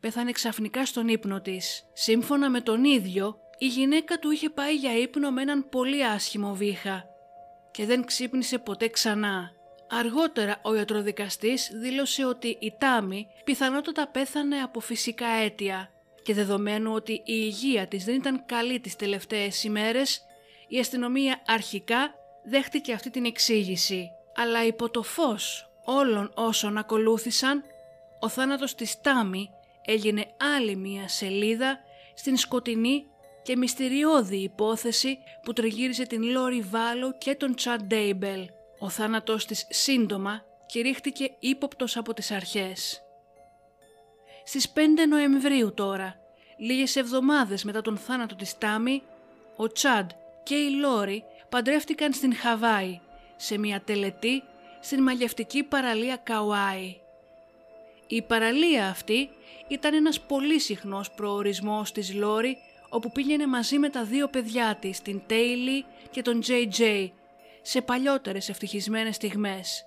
πέθανε 0.00 0.32
ξαφνικά 0.32 0.86
στον 0.86 1.08
ύπνο 1.08 1.40
της. 1.40 1.84
Σύμφωνα 1.92 2.50
με 2.50 2.60
τον 2.60 2.84
ίδιο, 2.84 3.36
η 3.62 3.66
γυναίκα 3.66 4.18
του 4.18 4.30
είχε 4.30 4.50
πάει 4.50 4.74
για 4.74 4.98
ύπνο 4.98 5.30
με 5.30 5.42
έναν 5.42 5.68
πολύ 5.68 6.04
άσχημο 6.04 6.54
βήχα 6.54 7.04
και 7.70 7.86
δεν 7.86 8.04
ξύπνησε 8.04 8.58
ποτέ 8.58 8.88
ξανά. 8.88 9.50
Αργότερα 9.90 10.60
ο 10.62 10.74
ιατροδικαστής 10.74 11.70
δήλωσε 11.80 12.24
ότι 12.24 12.56
η 12.60 12.74
Τάμι 12.78 13.26
πιθανότατα 13.44 14.08
πέθανε 14.08 14.56
από 14.56 14.80
φυσικά 14.80 15.26
αίτια 15.26 15.90
και 16.22 16.34
δεδομένου 16.34 16.92
ότι 16.92 17.12
η 17.12 17.22
υγεία 17.24 17.86
της 17.86 18.04
δεν 18.04 18.14
ήταν 18.14 18.46
καλή 18.46 18.80
τις 18.80 18.96
τελευταίες 18.96 19.64
ημέρες, 19.64 20.22
η 20.68 20.78
αστυνομία 20.78 21.42
αρχικά 21.46 22.14
δέχτηκε 22.44 22.92
αυτή 22.92 23.10
την 23.10 23.24
εξήγηση. 23.24 24.10
Αλλά 24.36 24.66
υπό 24.66 24.90
το 24.90 25.02
φως 25.02 25.70
όλων 25.84 26.32
όσων 26.34 26.78
ακολούθησαν, 26.78 27.62
ο 28.20 28.28
θάνατος 28.28 28.74
της 28.74 29.00
Τάμι 29.00 29.50
έγινε 29.84 30.26
άλλη 30.56 30.76
μία 30.76 31.08
σελίδα 31.08 31.78
στην 32.14 32.36
σκοτεινή 32.36 33.04
και 33.42 33.56
μυστηριώδη 33.56 34.36
υπόθεση 34.36 35.18
που 35.42 35.52
τριγύριζε 35.52 36.06
την 36.06 36.22
Λόρι 36.22 36.60
Βάλο 36.60 37.14
και 37.18 37.34
τον 37.34 37.54
Τσαντ 37.54 37.82
Ντέιμπελ. 37.82 38.48
Ο 38.78 38.88
θάνατός 38.88 39.46
της 39.46 39.66
σύντομα 39.68 40.44
κηρύχτηκε 40.66 41.30
ύποπτος 41.38 41.96
από 41.96 42.14
τις 42.14 42.30
αρχές. 42.30 43.02
Στις 44.44 44.72
5 44.74 44.78
Νοεμβρίου 45.08 45.74
τώρα, 45.74 46.20
λίγες 46.56 46.96
εβδομάδες 46.96 47.64
μετά 47.64 47.82
τον 47.82 47.96
θάνατο 47.96 48.34
της 48.34 48.58
Τάμι, 48.58 49.02
ο 49.56 49.72
Τσάντ 49.72 50.10
και 50.42 50.54
η 50.54 50.70
Λόρι 50.70 51.24
παντρεύτηκαν 51.48 52.12
στην 52.12 52.34
Χαβάη, 52.34 53.00
σε 53.36 53.58
μια 53.58 53.80
τελετή 53.80 54.42
στην 54.80 55.02
μαγευτική 55.02 55.62
παραλία 55.62 56.16
Καουάι. 56.16 56.96
Η 58.06 58.22
παραλία 58.22 58.88
αυτή 58.88 59.30
ήταν 59.68 59.94
ένας 59.94 60.20
πολύ 60.20 60.60
συχνός 60.60 61.10
προορισμός 61.10 61.92
της 61.92 62.14
Λόρι 62.14 62.56
όπου 62.90 63.12
πήγαινε 63.12 63.46
μαζί 63.46 63.78
με 63.78 63.88
τα 63.88 64.04
δύο 64.04 64.28
παιδιά 64.28 64.76
της, 64.80 65.00
την 65.00 65.22
Τέιλι 65.26 65.84
και 66.10 66.22
τον 66.22 66.40
Τζέι 66.40 66.68
Τζέι, 66.68 67.12
σε 67.62 67.80
παλιότερες 67.80 68.48
ευτυχισμένες 68.48 69.14
στιγμές. 69.14 69.84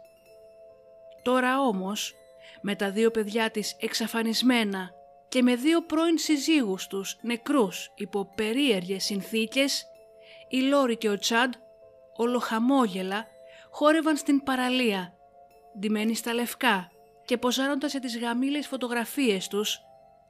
Τώρα 1.22 1.60
όμως, 1.60 2.14
με 2.62 2.76
τα 2.76 2.92
δύο 2.92 3.12
παιδιά 3.12 3.52
της 3.52 3.76
εξαφανισμένα 3.80 4.92
και 5.30 5.42
με 5.42 5.56
δύο 5.56 5.82
πρώην 5.82 6.18
συζύγους 6.18 6.88
τους 6.88 7.18
νεκρούς 7.22 7.92
υπό 7.96 8.32
περίεργες 8.36 9.04
συνθήκες, 9.04 9.86
η 10.50 10.62
Λόρι 10.62 10.98
και 10.98 11.10
ο 11.10 11.18
Τσάντ, 11.18 11.54
ολοχαμόγελα, 12.16 13.28
χόρευαν 13.72 14.18
στην 14.18 14.44
παραλία, 14.44 15.14
ντυμένοι 15.80 16.16
στα 16.16 16.34
λευκά 16.34 16.92
και 17.26 17.38
ποζάροντας 17.38 17.92
σε 17.92 18.00
τις 18.00 18.20
γαμήλες 18.20 18.68
φωτογραφίες 18.68 19.48
τους, 19.48 19.80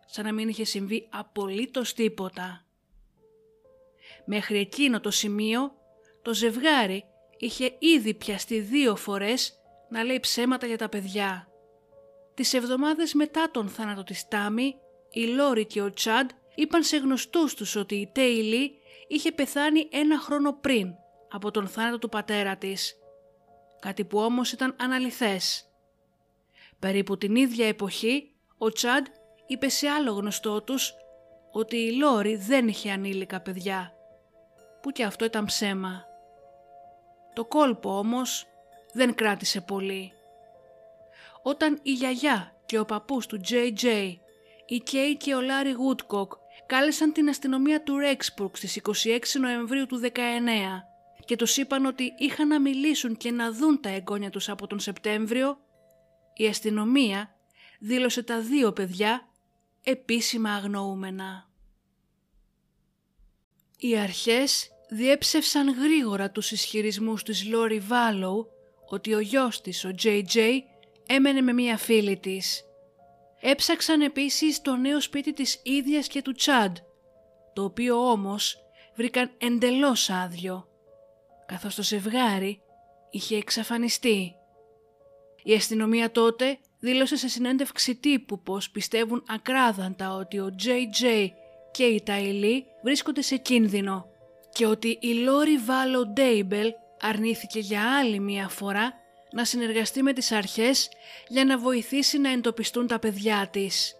σαν 0.06 0.26
να 0.26 0.34
μην 0.34 0.48
είχε 0.50 0.64
συμβεί 0.64 1.08
απολύτως 1.12 1.94
τίποτα. 1.94 2.66
Μέχρι 4.26 4.60
εκείνο 4.60 5.00
το 5.00 5.12
σημείο, 5.12 5.72
το 6.22 6.34
ζευγάρι 6.34 7.04
είχε 7.38 7.76
ήδη 7.80 8.14
πιαστεί 8.14 8.60
δύο 8.60 8.96
φορές 8.96 9.58
να 9.90 10.04
λέει 10.04 10.20
ψέματα 10.20 10.68
για 10.68 10.78
τα 10.78 10.90
παιδιά. 10.90 11.48
Τις 12.34 12.54
εβδομάδες 12.54 13.14
μετά 13.14 13.52
τον 13.52 13.70
θάνατο 13.70 14.04
της 14.04 14.28
Τάμι, 14.28 14.76
η 15.12 15.26
Λόρι 15.26 15.66
και 15.66 15.82
ο 15.82 15.94
Τσάντ 15.94 16.30
είπαν 16.56 16.84
σε 16.84 16.98
γνωστούς 16.98 17.54
τους 17.54 17.76
ότι 17.76 17.96
η 17.96 18.10
Τέιλι 18.14 18.78
είχε 19.08 19.32
πεθάνει 19.32 19.88
ένα 19.92 20.20
χρόνο 20.20 20.54
πριν 20.54 20.94
από 21.30 21.52
τον 21.52 21.68
θάνατο 21.68 21.98
του 21.98 22.10
πατέρα 22.10 22.58
της. 22.58 22.98
Κάτι 23.80 24.06
που 24.06 24.20
όμως 24.20 24.52
ήταν 24.52 24.76
αναλυθές. 24.80 25.68
Περίπου 26.80 27.18
την 27.18 27.36
ίδια 27.36 27.68
εποχή, 27.68 28.32
ο 28.58 28.72
Τσάντ 28.72 29.06
είπε 29.54 29.70
σε 29.70 29.88
άλλο 29.88 30.12
γνωστό 30.12 30.62
τους 30.62 30.94
ότι 31.52 31.78
η 31.78 31.92
Λόρι 31.92 32.36
δεν 32.36 32.68
είχε 32.68 32.92
ανήλικα 32.92 33.40
παιδιά, 33.42 33.94
που 34.82 34.92
και 34.92 35.04
αυτό 35.04 35.26
ήταν 35.26 35.46
ψέμα. 35.46 36.06
Το 37.34 37.46
κόλπο 37.46 37.98
όμως 37.98 38.46
δεν 38.94 39.16
κράτησε 39.16 39.62
πολύ. 39.62 40.12
Όταν 41.44 41.80
η 41.82 41.92
γιαγιά 41.92 42.56
και 42.66 42.80
ο 42.80 42.86
παππούς 42.86 43.26
του 43.26 43.40
JJ, 43.50 44.16
η 44.66 44.78
Κέι 44.78 45.18
και 45.18 45.36
ο 45.36 45.42
Λάρι 45.42 45.72
Γουτκοκ 45.72 46.34
κάλεσαν 46.66 47.14
την 47.14 47.30
αστυνομία 47.30 47.84
του 47.84 47.98
Ρέξπουργκ 47.98 48.56
στις 48.56 48.82
26 49.04 49.20
Νοεμβρίου 49.40 49.86
του 49.86 50.02
19 50.14 50.18
και 51.26 51.36
τους 51.36 51.58
είπαν 51.58 51.86
ότι 51.86 52.14
είχαν 52.18 52.48
να 52.48 52.60
μιλήσουν 52.60 53.18
και 53.18 53.32
να 53.32 53.52
δουν 53.52 53.82
τα 53.82 53.90
εγγόνια 53.90 54.30
τους 54.30 54.50
από 54.50 54.68
τον 54.68 54.80
Σεπτέμβριο, 54.80 55.58
η 56.34 56.48
αστυνομία 56.48 57.36
δήλωσε 57.80 58.24
τα 58.24 58.40
δύο 58.40 58.72
παιδιά 58.74 59.28
επίσημα 59.84 60.54
αγνοούμενα. 60.54 61.50
Οι 63.78 63.98
αρχές 63.98 64.70
διέψευσαν 64.90 65.70
γρήγορα 65.70 66.32
τους 66.32 66.52
ισχυρισμούς 66.52 67.24
της 67.24 67.46
Λόρι 67.46 67.80
Βάλοου 67.80 68.48
ότι 68.90 69.14
ο 69.14 69.20
γιος 69.20 69.62
της, 69.62 69.86
ο 69.86 69.92
JJ, 70.04 70.60
έμενε 71.08 71.42
με 71.42 71.54
μία 71.54 71.78
φίλη 71.78 72.18
της. 72.18 72.64
Έψαξαν 73.42 74.02
επίσης 74.02 74.62
το 74.62 74.76
νέο 74.76 75.02
σπίτι 75.02 75.34
της 75.34 75.60
ίδιας 75.64 76.08
και 76.08 76.22
του 76.22 76.32
Τσάντ, 76.32 76.78
το 77.54 77.64
οποίο 77.64 78.10
όμως 78.10 78.58
βρήκαν 78.96 79.32
εντελώς 79.38 80.10
άδειο, 80.10 80.68
καθώς 81.46 81.76
το 81.76 81.84
ζευγάρι 81.84 82.62
είχε 83.10 83.38
εξαφανιστεί. 83.38 84.36
Η 85.44 85.54
αστυνομία 85.54 86.12
τότε 86.12 86.58
δήλωσε 86.84 87.16
σε 87.16 87.28
συνέντευξη 87.28 87.96
τύπου 87.96 88.40
πως 88.42 88.70
πιστεύουν 88.70 89.24
ακράδαντα 89.28 90.14
ότι 90.14 90.40
ο 90.40 90.56
JJ 90.64 91.28
και 91.72 91.84
η 91.84 92.02
Ταϊλή 92.06 92.66
βρίσκονται 92.84 93.22
σε 93.22 93.38
κίνδυνο 93.38 94.06
και 94.54 94.66
ότι 94.66 94.98
η 95.02 95.14
Λόρι 95.14 95.58
Βάλο 95.58 96.06
Ντέιμπελ 96.06 96.72
αρνήθηκε 97.02 97.60
για 97.60 97.98
άλλη 97.98 98.20
μία 98.20 98.48
φορά 98.48 98.94
να 99.32 99.46
συνεργαστεί 99.46 100.04
με 100.04 100.14
τις 100.14 100.32
αρχές 100.32 100.90
για 101.28 101.46
να 101.46 101.58
βοηθήσει 101.58 102.18
να 102.18 102.30
εντοπιστούν 102.30 102.88
τα 102.88 103.00
παιδιά 103.00 103.48
της. 103.52 103.96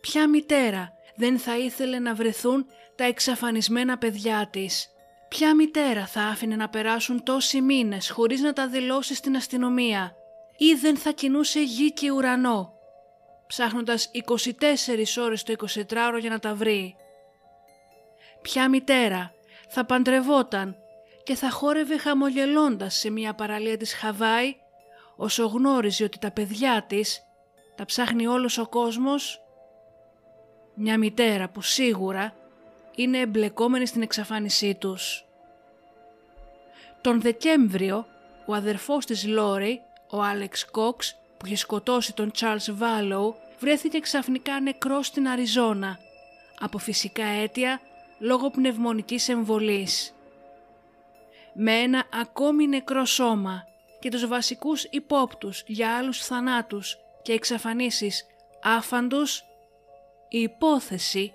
Ποια 0.00 0.28
μητέρα 0.28 0.92
δεν 1.16 1.38
θα 1.38 1.58
ήθελε 1.58 1.98
να 1.98 2.14
βρεθούν 2.14 2.66
τα 2.96 3.04
εξαφανισμένα 3.04 3.98
παιδιά 3.98 4.48
της; 4.52 4.88
Ποια 5.28 5.54
μητέρα 5.54 6.06
θα 6.06 6.20
άφηνε 6.20 6.56
να 6.56 6.68
περάσουν 6.68 7.22
τόσοι 7.22 7.60
μήνες 7.60 8.10
χωρίς 8.10 8.40
να 8.40 8.52
τα 8.52 8.68
δηλώσει 8.68 9.14
στην 9.14 9.36
αστυνομία; 9.36 10.17
Ή 10.58 10.74
δεν 10.74 10.96
θα 10.96 11.10
κινούσε 11.10 11.60
γη 11.60 11.92
και 11.92 12.10
ουρανό, 12.10 12.72
ψάχνοντας 13.46 14.10
24 14.12 15.22
ώρες 15.22 15.42
το 15.42 15.54
24ωρο 15.58 16.18
για 16.20 16.30
να 16.30 16.38
τα 16.38 16.54
βρει. 16.54 16.96
Ποια 18.42 18.68
μητέρα 18.68 19.32
θα 19.68 19.84
παντρευόταν 19.84 20.76
και 21.22 21.34
θα 21.34 21.50
χόρευε 21.50 21.98
χαμογελώντας 21.98 22.94
σε 22.94 23.10
μια 23.10 23.34
παραλία 23.34 23.76
της 23.76 23.94
Χαβάη 23.94 24.56
όσο 25.16 25.46
γνώριζε 25.46 26.04
ότι 26.04 26.18
τα 26.18 26.30
παιδιά 26.30 26.84
της 26.88 27.22
τα 27.76 27.84
ψάχνει 27.84 28.26
όλος 28.26 28.58
ο 28.58 28.68
κόσμος; 28.68 29.42
Μια 30.74 30.98
μητέρα 30.98 31.48
που 31.48 31.62
σίγουρα 31.62 32.34
είναι 32.94 33.18
εμπλεκόμενη 33.18 33.86
στην 33.86 34.02
εξαφάνισή 34.02 34.74
τους. 34.74 35.24
Τον 37.00 37.20
Δεκέμβριο 37.20 38.06
ο 38.46 38.54
αδερφός 38.54 39.06
της 39.06 39.26
Λόρι, 39.26 39.82
ο 40.10 40.22
Άλεξ 40.22 40.64
Κόξ 40.70 41.16
που 41.36 41.46
είχε 41.46 41.56
σκοτώσει 41.56 42.14
τον 42.14 42.30
Charles 42.40 42.72
Βάλοου 42.72 43.34
βρέθηκε 43.58 43.98
ξαφνικά 43.98 44.60
νεκρός 44.60 45.06
στην 45.06 45.28
Αριζόνα 45.28 45.98
από 46.58 46.78
φυσικά 46.78 47.24
αίτια 47.24 47.80
λόγω 48.18 48.50
πνευμονικής 48.50 49.28
εμβολής 49.28 50.12
με 51.60 51.72
ένα 51.72 52.04
ακόμη 52.12 52.66
νεκρό 52.66 53.04
σώμα 53.04 53.64
και 54.00 54.10
τους 54.10 54.26
βασικούς 54.26 54.84
υπόπτους 54.84 55.62
για 55.66 55.96
άλλους 55.96 56.24
θανάτους 56.24 56.98
και 57.22 57.32
εξαφανίσεις 57.32 58.26
άφαντους, 58.62 59.44
η 60.28 60.40
υπόθεση 60.40 61.32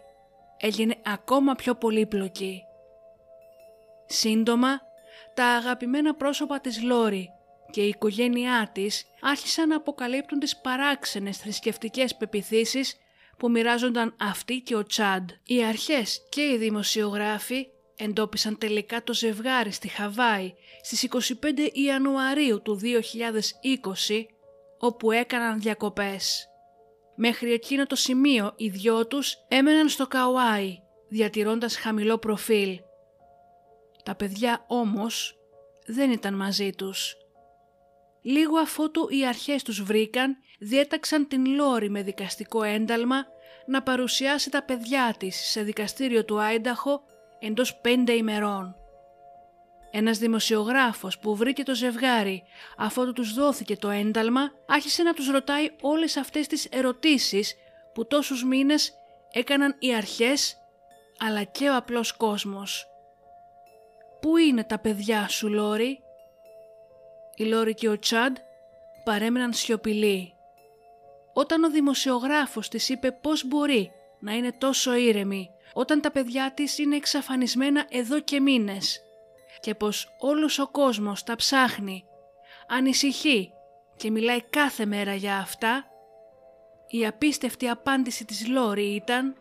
έγινε 0.58 0.96
ακόμα 1.06 1.56
πιο 1.56 1.76
πολύπλοκη. 1.76 2.64
Σύντομα, 4.06 4.82
τα 5.34 5.46
αγαπημένα 5.46 6.16
πρόσωπα 6.16 6.60
της 6.60 6.84
Λόρι 6.84 7.33
και 7.74 7.82
η 7.82 7.88
οικογένειά 7.88 8.70
της 8.74 9.06
άρχισαν 9.22 9.68
να 9.68 9.76
αποκαλύπτουν 9.76 10.40
τις 10.40 10.58
παράξενες 10.58 11.38
θρησκευτικές 11.38 12.16
πεπιθήσεις 12.16 12.98
που 13.38 13.50
μοιράζονταν 13.50 14.16
αυτή 14.20 14.60
και 14.60 14.76
ο 14.76 14.84
Τσάντ. 14.84 15.30
Οι 15.46 15.64
αρχές 15.64 16.22
και 16.30 16.42
οι 16.42 16.58
δημοσιογράφοι 16.58 17.68
εντόπισαν 17.98 18.58
τελικά 18.58 19.04
το 19.04 19.14
ζευγάρι 19.14 19.72
στη 19.72 19.88
Χαβάη 19.88 20.54
στις 20.82 21.08
25 21.12 21.70
Ιανουαρίου 21.74 22.62
του 22.62 22.80
2020 22.84 24.26
όπου 24.80 25.12
έκαναν 25.12 25.60
διακοπές. 25.60 26.48
Μέχρι 27.16 27.54
εκείνο 27.54 27.86
το 27.86 27.96
σημείο 27.96 28.54
οι 28.56 28.70
δυο 28.70 29.08
τους 29.08 29.36
έμεναν 29.48 29.90
στο 29.90 30.08
Καουάι 30.08 30.80
διατηρώντας 31.10 31.78
χαμηλό 31.78 32.18
προφίλ. 32.18 32.80
Τα 34.04 34.16
παιδιά 34.16 34.66
όμως 34.68 35.38
δεν 35.86 36.12
ήταν 36.12 36.34
μαζί 36.34 36.70
τους. 36.70 37.18
Λίγο 38.24 38.58
αφότου 38.58 39.08
οι 39.10 39.28
αρχές 39.28 39.64
τους 39.64 39.84
βρήκαν, 39.84 40.38
διέταξαν 40.60 41.28
την 41.28 41.46
Λόρι 41.46 41.90
με 41.90 42.02
δικαστικό 42.02 42.64
ένταλμα 42.64 43.26
να 43.66 43.84
παρουσιάσει 43.84 44.50
τα 44.50 44.64
παιδιά 44.64 45.16
της 45.18 45.36
σε 45.36 45.62
δικαστήριο 45.62 46.26
του 46.26 46.40
Άινταχο 46.40 47.02
εντός 47.40 47.76
πέντε 47.76 48.14
ημερών. 48.14 48.76
Ένας 49.92 50.18
δημοσιογράφος 50.18 51.20
που 51.20 51.36
βρήκε 51.36 51.64
το 51.64 51.76
ζευγάρι 51.76 52.44
αφού 52.78 53.14
τους 53.14 53.34
δόθηκε 53.34 53.78
το 53.78 53.90
ένταλμα 53.90 54.52
άρχισε 54.68 55.04
να 55.04 55.14
τους 55.14 55.30
ρωτάει 55.30 55.70
όλες 55.82 56.18
αυτές 56.18 56.48
τις 56.48 56.66
ερωτήσεις 56.66 57.56
που 57.94 58.08
τόσους 58.08 58.44
μήνες 58.44 58.94
έκαναν 59.32 59.76
οι 59.80 59.96
αρχές 59.96 60.58
αλλά 61.18 61.44
και 61.44 61.70
ο 61.70 61.76
απλός 61.76 62.12
κόσμος. 62.12 62.88
«Πού 64.22 64.38
είναι 64.38 64.64
τα 64.64 64.80
παιδιά 64.80 65.28
σου 65.28 65.50
Λόρι» 65.50 66.00
Η 67.36 67.44
Λόρι 67.44 67.74
και 67.74 67.90
ο 67.90 68.00
Τσάντ 68.00 68.38
παρέμειναν 69.04 69.54
σιωπηλοί. 69.54 70.34
Όταν 71.34 71.64
ο 71.64 71.70
δημοσιογράφος 71.70 72.70
της 72.70 72.90
είπε 72.90 73.12
πώς 73.12 73.48
μπορεί 73.48 73.92
να 74.20 74.34
είναι 74.34 74.52
τόσο 74.52 74.96
ήρεμη 74.96 75.50
όταν 75.74 76.02
τα 76.02 76.12
παιδιά 76.12 76.52
της 76.54 76.78
είναι 76.78 76.96
εξαφανισμένα 76.96 77.86
εδώ 77.90 78.20
και 78.20 78.40
μήνες 78.40 79.02
και 79.60 79.76
πως 79.76 80.16
όλος 80.20 80.60
ο 80.60 80.68
κόσμος 80.68 81.24
τα 81.24 81.36
ψάχνει, 81.36 82.06
ανησυχεί 82.68 83.54
και 83.96 84.12
μιλάει 84.12 84.42
κάθε 84.42 84.86
μέρα 84.86 85.14
για 85.14 85.38
αυτά, 85.38 85.86
η 86.88 87.06
απίστευτη 87.06 87.70
απάντηση 87.70 88.26
της 88.26 88.48
Λόρι 88.48 88.96
ήταν 88.96 89.36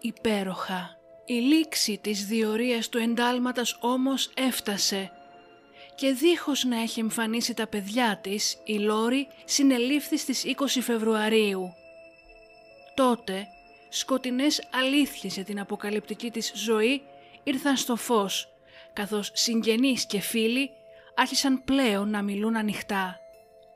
υπέροχα. 0.00 0.96
Η 1.24 1.34
λήξη 1.34 1.98
της 1.98 2.26
διορίας 2.26 2.88
του 2.88 2.98
εντάλματος 2.98 3.78
όμως 3.80 4.30
έφτασε 4.34 5.12
και 5.94 6.12
δίχως 6.12 6.64
να 6.64 6.80
έχει 6.80 7.00
εμφανίσει 7.00 7.54
τα 7.54 7.66
παιδιά 7.66 8.18
της, 8.22 8.58
η 8.64 8.78
Λόρι 8.78 9.28
συνελήφθη 9.44 10.16
στις 10.16 10.44
20 10.44 10.80
Φεβρουαρίου. 10.82 11.74
Τότε, 12.94 13.46
σκοτεινές 13.88 14.68
αλήθειες 14.72 15.34
για 15.34 15.44
την 15.44 15.60
αποκαλυπτική 15.60 16.30
της 16.30 16.52
ζωή 16.54 17.02
ήρθαν 17.42 17.76
στο 17.76 17.96
φως, 17.96 18.48
καθώς 18.92 19.30
συγγενείς 19.34 20.06
και 20.06 20.20
φίλοι 20.20 20.70
άρχισαν 21.14 21.64
πλέον 21.64 22.10
να 22.10 22.22
μιλούν 22.22 22.56
ανοιχτά. 22.56 23.16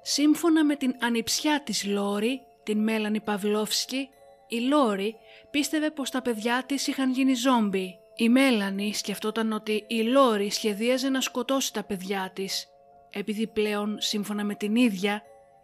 Σύμφωνα 0.03 0.65
με 0.65 0.77
την 0.77 0.97
ανιψιά 1.01 1.63
της 1.63 1.85
Λόρι, 1.85 2.41
την 2.63 2.83
Μέλανη 2.83 3.21
Παυλόφσκι, 3.21 4.09
η 4.49 4.59
Λόρι 4.61 5.17
πίστευε 5.51 5.91
πως 5.91 6.11
τα 6.11 6.23
παιδιά 6.23 6.65
της 6.67 6.87
είχαν 6.87 7.13
γίνει 7.13 7.35
ζόμπι. 7.35 7.99
Η 8.17 8.29
Μέλανη 8.29 8.95
σκεφτόταν 8.95 9.53
ότι 9.53 9.85
η 9.89 10.03
Λόρι 10.03 10.51
σχεδίαζε 10.51 11.09
να 11.09 11.21
σκοτώσει 11.21 11.73
τα 11.73 11.85
παιδιά 11.85 12.31
της, 12.35 12.67
επειδή 13.11 13.47
πλέον, 13.47 13.97
σύμφωνα 14.01 14.45
με 14.45 14.55
την 14.55 14.77
ίδια, 14.77 15.23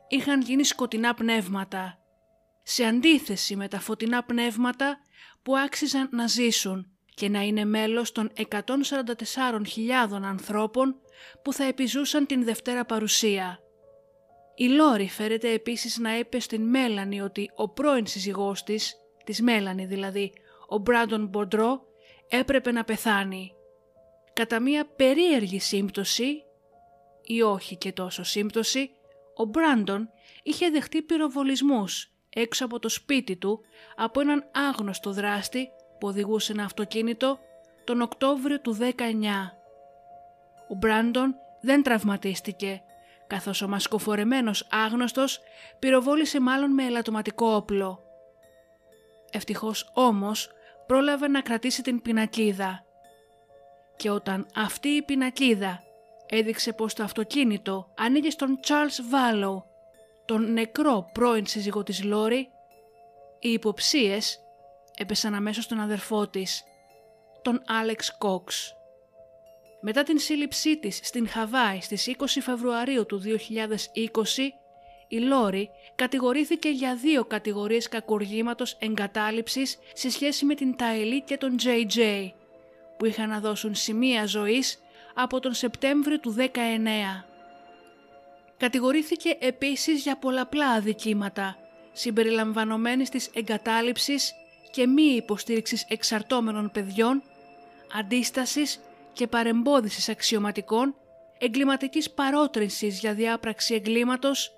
είχαν 0.09 0.41
γίνει 0.41 0.65
σκοτεινά 0.65 1.15
πνεύματα. 1.15 1.99
Σε 2.63 2.85
αντίθεση 2.85 3.57
με 3.57 3.69
τα 3.69 3.81
φωτεινά 3.81 4.25
πνεύματα 4.25 4.99
που 5.43 5.57
άξιζαν 5.57 6.09
να 6.13 6.27
ζήσουν 6.27 6.87
και 7.15 7.29
να 7.29 7.41
είναι 7.41 7.65
μέλος 7.65 8.13
των 8.13 8.31
144.000 8.37 8.63
ανθρώπων 10.23 10.95
που 11.43 11.53
θα 11.53 11.65
επιζούσαν 11.65 12.27
την 12.27 12.45
Δευτέρα 12.45 12.85
Παρουσία. 12.85 13.59
Η 14.55 14.69
Λόρι 14.69 15.09
φέρεται 15.09 15.53
επίσης 15.53 15.99
να 15.99 16.19
είπε 16.19 16.41
στην 16.41 16.63
Μέλανη 16.63 17.21
ότι 17.21 17.51
ο 17.55 17.69
πρώην 17.69 18.07
σύζυγός 18.07 18.63
της, 18.63 18.95
της 19.25 19.43
Μέλανη 19.43 19.87
δηλαδή, 19.87 20.33
ο 20.69 20.79
Μπράντον 20.79 21.27
Μποντρό, 21.27 21.87
έπρεπε 22.39 22.73
να 22.73 22.85
πεθάνει. 22.85 23.53
Κατά 24.33 24.61
μία 24.61 24.87
περίεργη 24.97 25.61
σύμπτωση, 25.61 26.43
ή 27.23 27.43
όχι 27.43 27.77
και 27.77 27.93
τόσο 27.93 28.23
σύμπτωση, 28.23 28.91
ο 29.35 29.45
Μπράντον 29.45 30.11
είχε 30.43 30.69
δεχτεί 30.71 31.03
πυροβολισμούς 31.03 32.11
έξω 32.29 32.65
από 32.65 32.79
το 32.79 32.89
σπίτι 32.89 33.37
του 33.37 33.61
από 33.97 34.21
έναν 34.21 34.51
άγνωστο 34.53 35.13
δράστη 35.13 35.69
που 35.99 36.09
οδηγούσε 36.09 36.53
ένα 36.53 36.65
αυτοκίνητο 36.65 37.39
τον 37.85 38.01
Οκτώβριο 38.01 38.61
του 38.61 38.77
19. 38.81 38.85
Ο 40.69 40.75
Μπράντον 40.75 41.35
δεν 41.61 41.83
τραυματίστηκε 41.83 42.83
καθώς 43.27 43.63
ο 43.63 43.69
μασκοφορεμένος 43.69 44.67
άγνωστος 44.71 45.41
πυροβόλησε 45.79 46.41
μάλλον 46.41 46.71
με 46.71 46.85
ελαττωματικό 46.85 47.47
όπλο. 47.47 48.03
Ευτυχώς 49.31 49.91
όμως 49.95 50.51
πρόλαβε 50.93 51.29
να 51.29 51.41
κρατήσει 51.41 51.83
την 51.83 52.03
πινακίδα. 52.03 52.85
Και 53.97 54.11
όταν 54.11 54.47
αυτή 54.55 54.89
η 54.89 55.03
πινακίδα 55.03 55.83
έδειξε 56.27 56.73
πως 56.73 56.95
το 56.95 57.03
αυτοκίνητο 57.03 57.93
ανήκε 57.97 58.31
στον 58.31 58.61
Charles 58.67 59.09
Βάλο, 59.11 59.67
τον 60.25 60.53
νεκρό 60.53 61.11
πρώην 61.13 61.47
σύζυγο 61.47 61.83
της 61.83 62.05
Λόρι, 62.05 62.49
οι 63.39 63.53
υποψίες 63.53 64.39
έπεσαν 64.97 65.35
αμέσως 65.35 65.65
στον 65.65 65.81
αδερφό 65.81 66.29
της, 66.29 66.65
τον 67.43 67.63
Άλεξ 67.67 68.17
Κόξ. 68.19 68.75
Μετά 69.81 70.03
την 70.03 70.19
σύλληψή 70.19 70.79
της 70.79 71.01
στην 71.03 71.29
Χαβάη 71.29 71.81
στις 71.81 72.15
20 72.19 72.25
Φεβρουαρίου 72.41 73.07
του 73.07 73.23
2020, 73.25 73.29
η 75.13 75.19
Λόρι 75.19 75.71
κατηγορήθηκε 75.95 76.69
για 76.69 76.95
δύο 76.97 77.25
κατηγορίες 77.25 77.89
κακουργήματος 77.89 78.77
εγκατάλειψης 78.79 79.79
σε 79.93 80.11
σχέση 80.11 80.45
με 80.45 80.55
την 80.55 80.77
Ταελή 80.77 81.23
και 81.23 81.37
τον 81.37 81.57
JJ, 81.63 82.31
που 82.97 83.05
είχαν 83.07 83.29
να 83.29 83.41
δώσουν 83.41 83.75
σημεία 83.75 84.27
ζωής 84.27 84.83
από 85.15 85.41
τον 85.41 85.55
Σεπτέμβριο 85.55 86.21
του 86.21 86.35
19. 86.39 86.49
Κατηγορήθηκε 88.57 89.37
επίσης 89.41 90.03
για 90.03 90.19
πολλαπλά 90.19 90.69
αδικήματα, 90.69 91.57
συμπεριλαμβανομένης 91.93 93.09
της 93.09 93.31
εγκατάλειψης 93.35 94.33
και 94.71 94.87
μη 94.87 95.03
υποστήριξης 95.03 95.85
εξαρτώμενων 95.89 96.71
παιδιών, 96.71 97.23
αντίστασης 97.99 98.81
και 99.13 99.27
παρεμπόδισης 99.27 100.09
αξιωματικών, 100.09 100.95
εγκληματικής 101.39 102.11
παρότρινσης 102.11 102.99
για 102.99 103.15
διάπραξη 103.15 103.75
εγκλήματος 103.75 104.57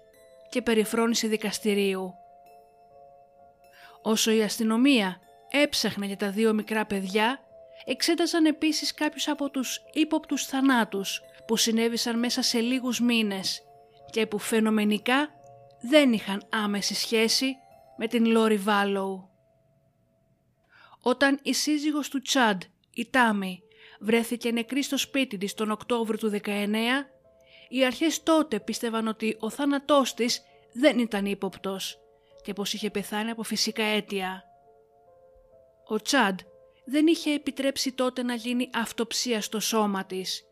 και 0.55 0.63
περιφρόνηση 0.63 1.27
δικαστηρίου. 1.27 2.15
Όσο 4.03 4.31
η 4.31 4.43
αστυνομία 4.43 5.21
έψαχνε 5.51 6.07
για 6.07 6.17
τα 6.17 6.31
δύο 6.31 6.53
μικρά 6.53 6.87
παιδιά, 6.87 7.41
εξέταζαν 7.85 8.45
επίσης 8.45 8.95
κάποιους 8.95 9.29
από 9.29 9.51
τους 9.51 9.81
ύποπτους 9.93 10.47
θανάτους 10.47 11.21
που 11.47 11.57
συνέβησαν 11.57 12.19
μέσα 12.19 12.43
σε 12.43 12.59
λίγους 12.61 13.01
μήνες 13.01 13.63
και 14.11 14.27
που 14.27 14.39
φαινομενικά 14.39 15.29
δεν 15.81 16.13
είχαν 16.13 16.47
άμεση 16.51 16.95
σχέση 16.95 17.57
με 17.97 18.07
την 18.07 18.27
Λόρι 18.27 18.57
Βάλοου. 18.57 19.29
Όταν 21.01 21.39
η 21.43 21.53
σύζυγος 21.53 22.09
του 22.09 22.23
Τσάντ, 22.23 22.63
η 22.95 23.07
Τάμι, 23.11 23.63
βρέθηκε 24.01 24.51
νεκρή 24.51 24.83
στο 24.83 24.99
σπίτι 24.99 25.37
της 25.37 25.55
τον 25.55 25.71
Οκτώβριο 25.71 26.19
του 26.19 26.41
19, 26.45 26.51
οι 27.69 27.85
αρχές 27.85 28.23
τότε 28.23 28.61
πίστευαν 28.61 29.09
ότι 29.09 29.37
ο 29.41 29.51
θάνατός 29.51 30.15
της 30.15 30.43
δεν 30.73 30.99
ήταν 30.99 31.27
ύποπτος 31.27 31.99
και 32.43 32.53
πως 32.53 32.73
είχε 32.73 32.91
πεθάνει 32.91 33.31
από 33.31 33.43
φυσικά 33.43 33.83
αίτια. 33.83 34.45
Ο 35.89 36.01
Τσάντ 36.03 36.39
δεν 36.85 37.07
είχε 37.07 37.33
επιτρέψει 37.33 37.93
τότε 37.93 38.23
να 38.23 38.35
γίνει 38.35 38.71
αυτοψία 38.75 39.41
στο 39.41 39.61
σώμα 39.61 40.05
της 40.05 40.45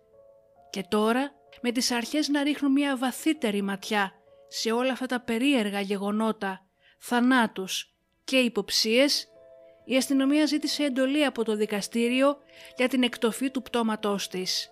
και 0.71 0.85
τώρα 0.89 1.33
με 1.61 1.73
τις 1.73 1.91
αρχές 1.91 2.29
να 2.29 2.43
ρίχνουν 2.43 2.73
μια 2.73 2.97
βαθύτερη 2.97 3.63
ματιά 3.63 4.13
σε 4.49 4.73
όλα 4.73 4.93
αυτά 4.93 5.07
τα 5.07 5.21
περίεργα 5.21 5.81
γεγονότα, 5.81 6.67
θανάτους 6.99 7.95
και 8.25 8.37
υποψίες, 8.37 9.29
η 9.85 9.97
αστυνομία 9.97 10.47
ζήτησε 10.47 10.85
εντολή 10.85 11.25
από 11.25 11.45
το 11.45 11.57
δικαστήριο 11.57 12.37
για 12.77 12.89
την 12.89 13.03
εκτοφή 13.03 13.51
του 13.51 13.63
πτώματός 13.63 14.29
της. 14.29 14.71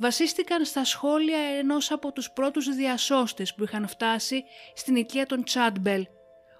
Βασίστηκαν 0.00 0.64
στα 0.64 0.84
σχόλια 0.84 1.38
ενός 1.38 1.90
από 1.90 2.12
τους 2.12 2.30
πρώτους 2.30 2.74
διασώστες 2.74 3.54
που 3.54 3.64
είχαν 3.64 3.88
φτάσει 3.88 4.44
στην 4.74 4.96
οικία 4.96 5.26
των 5.26 5.44
Τσάντμπελ, 5.44 6.06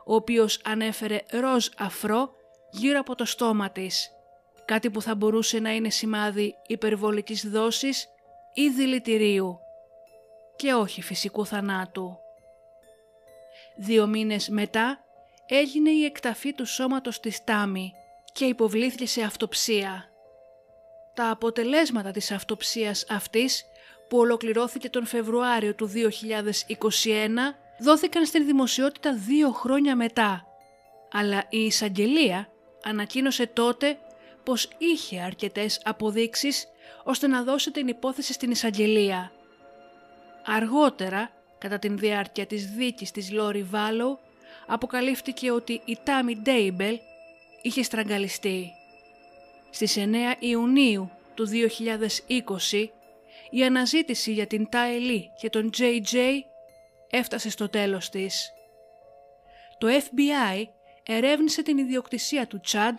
ο 0.07 0.15
οποίος 0.15 0.61
ανέφερε 0.65 1.21
ροζ 1.31 1.67
αφρό 1.79 2.31
γύρω 2.71 2.99
από 2.99 3.15
το 3.15 3.25
στόμα 3.25 3.71
της, 3.71 4.11
κάτι 4.65 4.91
που 4.91 5.03
θα 5.03 5.15
μπορούσε 5.15 5.59
να 5.59 5.75
είναι 5.75 5.91
σημάδι 5.91 6.55
υπερβολικής 6.67 7.51
δόσης 7.51 8.09
ή 8.55 8.69
δηλητηρίου 8.69 9.59
και 10.57 10.73
όχι 10.73 11.03
φυσικού 11.03 11.47
θανάτου. 11.47 12.19
Δύο 13.77 14.07
μήνες 14.07 14.49
μετά 14.49 15.05
έγινε 15.47 15.91
η 15.91 16.05
εκταφή 16.05 16.53
του 16.53 16.67
σώματος 16.67 17.21
της 17.21 17.45
Τάμι 17.45 17.93
και 18.33 18.45
υποβλήθηκε 18.45 19.07
σε 19.07 19.23
αυτοψία. 19.23 20.09
Τα 21.19 21.31
αποτελέσματα 21.31 22.11
της 22.11 22.31
αυτοψίας 22.31 23.07
αυτής 23.09 23.65
που 24.09 24.19
ολοκληρώθηκε 24.19 24.89
τον 24.91 25.07
Φεβρουάριο 25.07 25.75
του 25.75 25.91
2021 25.95 25.95
δόθηκαν 27.79 28.27
στην 28.27 28.47
δημοσιότητα 28.47 29.15
δύο 29.15 29.51
χρόνια 29.51 29.97
μετά, 29.97 30.47
αλλά 31.13 31.45
η 31.49 31.65
εισαγγελία 31.65 32.49
ανακοίνωσε 32.83 33.47
τότε 33.47 33.99
πως 34.45 34.69
είχε 34.79 35.21
αρκετές 35.21 35.81
αποδείξεις 35.85 36.67
ώστε 37.05 37.27
να 37.27 37.43
δώσει 37.43 37.71
την 37.71 37.89
υπόθεση 37.89 38.33
στην 38.33 38.51
εισαγγελία. 38.51 39.33
Αργότερα, 40.45 41.31
κατά 41.59 41.79
την 41.79 41.99
διάρκεια 41.99 42.47
της 42.47 42.67
δίκης 42.67 43.11
της 43.11 43.31
Λόρι 43.33 43.63
Βάλο, 43.63 44.19
αποκαλύφθηκε 44.67 45.51
ότι 45.51 45.81
η 45.85 45.99
Τάμι 46.05 46.37
Ντέιμπελ 46.37 46.99
είχε 47.63 47.83
στραγγαλιστεί. 47.83 48.73
Στις 49.71 49.97
9 49.99 50.35
Ιουνίου 50.39 51.11
του 51.35 51.47
2020 52.71 52.89
η 53.51 53.65
αναζήτηση 53.65 54.33
για 54.33 54.47
την 54.47 54.69
Τάιλι 54.69 55.31
και 55.41 55.51
τον 55.51 55.71
JJ 55.79 56.17
έφτασε 57.11 57.51
στο 57.51 57.69
τέλος 57.69 58.09
της. 58.09 58.53
Το 59.79 59.87
FBI 59.89 60.69
ερεύνησε 61.03 61.63
την 61.63 61.79
ιδιοκτησία 61.79 62.47
του 62.47 62.61
Τσάντ 62.61 62.99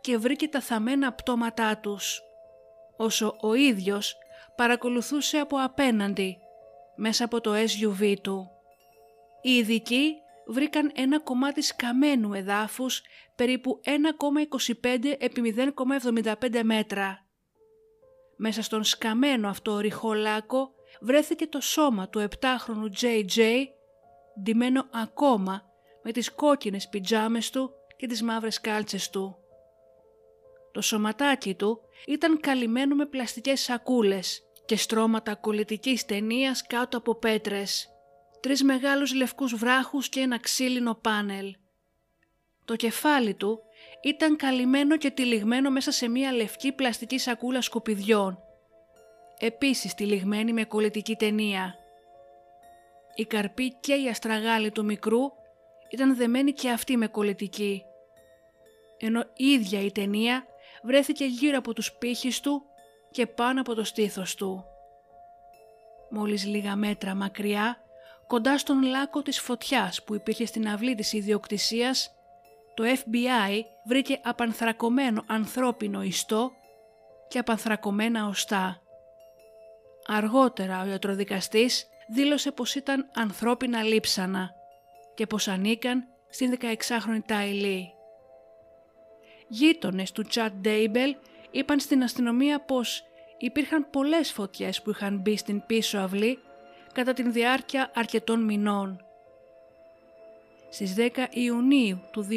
και 0.00 0.16
βρήκε 0.16 0.48
τα 0.48 0.60
θαμμένα 0.60 1.12
πτώματά 1.12 1.78
τους, 1.78 2.22
όσο 2.96 3.36
ο 3.40 3.54
ίδιος 3.54 4.16
παρακολουθούσε 4.56 5.38
από 5.38 5.56
απέναντι, 5.64 6.38
μέσα 6.96 7.24
από 7.24 7.40
το 7.40 7.52
SUV 7.54 8.14
του. 8.22 8.50
Οι 9.42 9.50
ειδικοί 9.50 10.16
βρήκαν 10.50 10.92
ένα 10.94 11.20
κομμάτι 11.20 11.62
σκαμμένου 11.62 12.34
εδάφους 12.34 13.02
περίπου 13.36 13.80
1,25 13.84 15.14
επί 15.18 15.54
0,75 16.26 16.62
μέτρα. 16.62 17.26
Μέσα 18.36 18.62
στον 18.62 18.84
σκαμμένο 18.84 19.48
αυτό 19.48 19.78
ρηχό 19.78 20.12
λάκκο 20.12 20.70
βρέθηκε 21.00 21.46
το 21.46 21.60
σώμα 21.60 22.08
του 22.08 22.28
7χρονου 22.40 23.00
JJ, 23.00 23.64
ντυμένο 24.42 24.88
ακόμα 24.92 25.62
με 26.02 26.12
τις 26.12 26.32
κόκκινες 26.32 26.88
πιτζάμες 26.88 27.50
του 27.50 27.70
και 27.96 28.06
τις 28.06 28.22
μαύρες 28.22 28.60
κάλτσες 28.60 29.10
του. 29.10 29.36
Το 30.72 30.80
σωματάκι 30.80 31.54
του 31.54 31.80
ήταν 32.06 32.40
καλυμμένο 32.40 32.94
με 32.94 33.06
πλαστικές 33.06 33.60
σακούλες 33.60 34.42
και 34.64 34.76
στρώματα 34.76 35.34
κολλητικής 35.34 36.04
ταινίας 36.04 36.66
κάτω 36.66 36.96
από 36.96 37.14
πέτρες, 37.14 37.89
τρεις 38.40 38.62
μεγάλους 38.62 39.14
λευκούς 39.14 39.54
βράχους 39.54 40.08
και 40.08 40.20
ένα 40.20 40.38
ξύλινο 40.38 40.94
πάνελ. 40.94 41.54
Το 42.64 42.76
κεφάλι 42.76 43.34
του 43.34 43.60
ήταν 44.02 44.36
καλυμμένο 44.36 44.96
και 44.96 45.10
τυλιγμένο 45.10 45.70
μέσα 45.70 45.90
σε 45.90 46.08
μία 46.08 46.32
λευκή 46.32 46.72
πλαστική 46.72 47.18
σακούλα 47.18 47.60
σκουπιδιών, 47.60 48.38
επίσης 49.38 49.94
τυλιγμένη 49.94 50.52
με 50.52 50.64
κολλητική 50.64 51.16
ταινία. 51.16 51.74
Η 53.14 53.24
καρπή 53.24 53.76
και 53.80 53.94
η 53.94 54.08
αστραγάλη 54.08 54.70
του 54.70 54.84
μικρού 54.84 55.20
ήταν 55.90 56.16
δεμένη 56.16 56.52
και 56.52 56.70
αυτή 56.70 56.96
με 56.96 57.06
κολλητική, 57.06 57.82
ενώ 58.98 59.20
η 59.36 59.44
ίδια 59.46 59.80
η 59.80 59.92
ταινία 59.92 60.44
βρέθηκε 60.82 61.24
γύρω 61.24 61.58
από 61.58 61.72
τους 61.72 61.92
πύχης 61.92 62.40
του 62.40 62.62
και 63.10 63.26
πάνω 63.26 63.60
από 63.60 63.74
το 63.74 63.84
στήθος 63.84 64.34
του. 64.34 64.64
Μόλις 66.10 66.46
λίγα 66.46 66.76
μέτρα 66.76 67.14
μακριά, 67.14 67.84
κοντά 68.30 68.58
στον 68.58 68.82
λάκκο 68.82 69.22
της 69.22 69.40
φωτιάς 69.40 70.04
που 70.04 70.14
υπήρχε 70.14 70.46
στην 70.46 70.68
αυλή 70.68 70.94
της 70.94 71.12
ιδιοκτησίας, 71.12 72.14
το 72.74 72.84
FBI 72.84 73.62
βρήκε 73.84 74.20
απανθρακωμένο 74.22 75.24
ανθρώπινο 75.26 76.02
ιστό 76.02 76.52
και 77.28 77.38
απανθρακωμένα 77.38 78.26
οστά. 78.26 78.82
Αργότερα 80.06 80.82
ο 80.82 80.86
ιατροδικαστής 80.86 81.86
δήλωσε 82.08 82.50
πως 82.50 82.74
ήταν 82.74 83.10
ανθρώπινα 83.14 83.82
λείψανα 83.82 84.50
και 85.14 85.26
πως 85.26 85.48
ανήκαν 85.48 86.04
στην 86.30 86.58
16χρονη 86.60 87.20
Τάιλι. 87.26 87.92
Γείτονες 89.48 90.12
του 90.12 90.22
Τσάντ 90.22 90.52
Ντέιμπελ 90.52 91.16
είπαν 91.50 91.80
στην 91.80 92.02
αστυνομία 92.02 92.60
πως 92.60 93.04
υπήρχαν 93.38 93.90
πολλές 93.90 94.32
φωτιές 94.32 94.82
που 94.82 94.90
είχαν 94.90 95.18
μπει 95.18 95.36
στην 95.36 95.66
πίσω 95.66 95.98
αυλή 95.98 96.38
κατά 97.00 97.12
την 97.12 97.32
διάρκεια 97.32 97.90
αρκετών 97.94 98.44
μηνών. 98.44 99.04
Στις 100.70 100.94
10 100.98 101.08
Ιουνίου 101.30 102.00
του 102.10 102.26
2020 102.30 102.34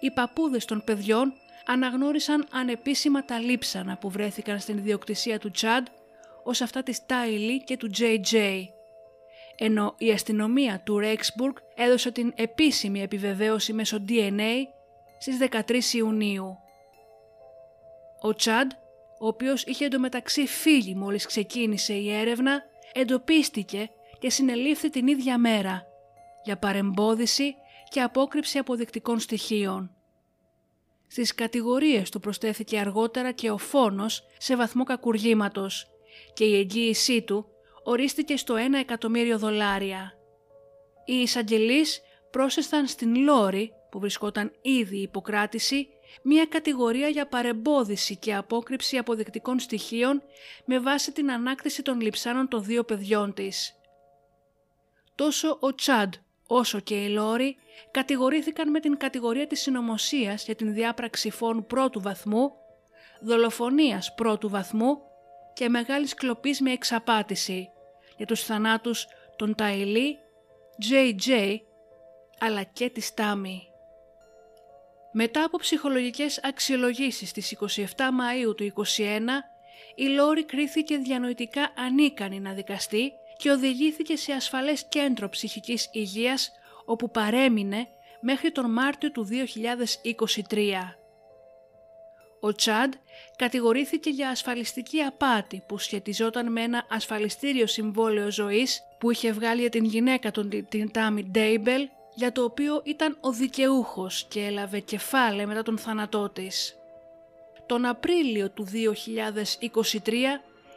οι 0.00 0.10
παππούδες 0.10 0.64
των 0.64 0.82
παιδιών 0.84 1.32
αναγνώρισαν 1.66 2.46
ανεπίσημα 2.52 3.24
τα 3.24 3.38
λείψανα 3.38 3.96
που 3.96 4.10
βρέθηκαν 4.10 4.58
στην 4.58 4.78
ιδιοκτησία 4.78 5.38
του 5.38 5.50
Τσάντ 5.50 5.86
ως 6.44 6.60
αυτά 6.60 6.82
της 6.82 7.06
Τάιλι 7.06 7.64
και 7.64 7.76
του 7.76 7.90
JJ. 7.98 8.64
Ενώ 9.56 9.94
η 9.98 10.10
αστυνομία 10.10 10.80
του 10.84 10.98
Ρέξμπουργκ 10.98 11.54
έδωσε 11.74 12.10
την 12.10 12.32
επίσημη 12.36 13.02
επιβεβαίωση 13.02 13.72
μέσω 13.72 14.04
DNA 14.08 14.52
στις 15.18 15.38
13 15.50 15.94
Ιουνίου. 15.94 16.56
Ο 18.20 18.34
Τσάντ, 18.34 18.70
ο 19.20 19.26
οποίος 19.26 19.64
είχε 19.64 19.84
εντωμεταξύ 19.84 20.46
φύγει 20.46 20.94
μόλις 20.94 21.26
ξεκίνησε 21.26 21.94
η 21.94 22.12
έρευνα, 22.12 22.69
εντοπίστηκε 22.92 23.90
και 24.18 24.30
συνελήφθη 24.30 24.90
την 24.90 25.06
ίδια 25.06 25.38
μέρα 25.38 25.82
για 26.44 26.58
παρεμπόδιση 26.58 27.54
και 27.88 28.00
απόκρυψη 28.00 28.58
αποδεικτικών 28.58 29.18
στοιχείων. 29.18 29.94
Στις 31.06 31.34
κατηγορίες 31.34 32.10
του 32.10 32.20
προσθέθηκε 32.20 32.78
αργότερα 32.78 33.32
και 33.32 33.50
ο 33.50 33.58
φόνος 33.58 34.26
σε 34.38 34.56
βαθμό 34.56 34.84
κακουργήματος 34.84 35.86
και 36.32 36.44
η 36.44 36.56
εγγύησή 36.56 37.22
του 37.22 37.46
ορίστηκε 37.84 38.36
στο 38.36 38.54
1 38.54 38.58
εκατομμύριο 38.80 39.38
δολάρια. 39.38 40.12
Οι 41.04 41.14
εισαγγελείς 41.14 42.00
πρόσθεσαν 42.30 42.86
στην 42.86 43.16
Λόρη, 43.16 43.72
που 43.90 44.00
βρισκόταν 44.00 44.52
ήδη 44.62 44.96
υποκράτηση, 44.96 45.88
μία 46.22 46.46
κατηγορία 46.46 47.08
για 47.08 47.26
παρεμπόδιση 47.26 48.16
και 48.16 48.34
απόκρυψη 48.34 48.96
αποδεικτικών 48.96 49.58
στοιχείων 49.58 50.22
με 50.64 50.78
βάση 50.78 51.12
την 51.12 51.30
ανάκτηση 51.30 51.82
των 51.82 52.00
λειψάνων 52.00 52.48
των 52.48 52.64
δύο 52.64 52.84
παιδιών 52.84 53.34
της. 53.34 53.74
Τόσο 55.14 55.56
ο 55.60 55.74
Τσάντ 55.74 56.14
όσο 56.46 56.80
και 56.80 56.94
η 57.04 57.08
Λόρη 57.08 57.56
κατηγορήθηκαν 57.90 58.70
με 58.70 58.80
την 58.80 58.96
κατηγορία 58.96 59.46
της 59.46 59.60
συνωμοσίας 59.60 60.44
για 60.44 60.54
την 60.54 60.74
διάπραξη 60.74 61.30
φόνου 61.30 61.66
πρώτου 61.66 62.00
βαθμού, 62.00 62.50
δολοφονίας 63.20 64.14
πρώτου 64.14 64.48
βαθμού 64.48 64.98
και 65.52 65.68
μεγάλης 65.68 66.14
κλοπής 66.14 66.60
με 66.60 66.72
εξαπάτηση 66.72 67.68
για 68.16 68.26
τους 68.26 68.44
θανάτους 68.44 69.06
των 69.36 69.54
Ταϊλή, 69.54 70.18
JJ 70.90 71.56
αλλά 72.38 72.62
και 72.62 72.90
της 72.90 73.14
Τάμι. 73.14 73.69
Μετά 75.12 75.44
από 75.44 75.58
ψυχολογικές 75.58 76.40
αξιολογήσεις 76.42 77.28
στις 77.28 77.56
27 77.60 77.76
Μαΐου 77.84 78.56
του 78.56 78.72
2021, 78.96 79.02
η 79.94 80.04
Λόρη 80.04 80.44
κρίθηκε 80.44 80.96
διανοητικά 80.96 81.72
ανίκανη 81.76 82.40
να 82.40 82.52
δικαστεί 82.52 83.12
και 83.36 83.50
οδηγήθηκε 83.50 84.16
σε 84.16 84.32
ασφαλές 84.32 84.84
κέντρο 84.88 85.28
ψυχικής 85.28 85.88
υγείας 85.92 86.52
όπου 86.84 87.10
παρέμεινε 87.10 87.88
μέχρι 88.20 88.52
τον 88.52 88.72
Μάρτιο 88.72 89.10
του 89.10 89.28
2023. 90.48 90.56
Ο 92.40 92.54
Τσάντ 92.54 92.92
κατηγορήθηκε 93.36 94.10
για 94.10 94.28
ασφαλιστική 94.28 95.00
απάτη 95.00 95.62
που 95.66 95.78
σχετιζόταν 95.78 96.52
με 96.52 96.60
ένα 96.62 96.86
ασφαλιστήριο 96.90 97.66
συμβόλαιο 97.66 98.30
ζωής 98.30 98.82
που 98.98 99.10
είχε 99.10 99.32
βγάλει 99.32 99.60
για 99.60 99.70
την 99.70 99.84
γυναίκα 99.84 100.30
του 100.30 100.48
την 100.68 100.90
Τάμι 100.90 101.24
Ντέιμπελ 101.24 101.88
για 102.14 102.32
το 102.32 102.44
οποίο 102.44 102.82
ήταν 102.84 103.16
ο 103.20 103.32
δικαιούχος 103.32 104.24
και 104.28 104.40
έλαβε 104.40 104.78
κεφάλαιο 104.80 105.46
μετά 105.46 105.62
τον 105.62 105.78
θάνατό 105.78 106.28
της. 106.28 106.74
Τον 107.66 107.84
Απρίλιο 107.84 108.50
του 108.50 108.66
2023 108.66 110.12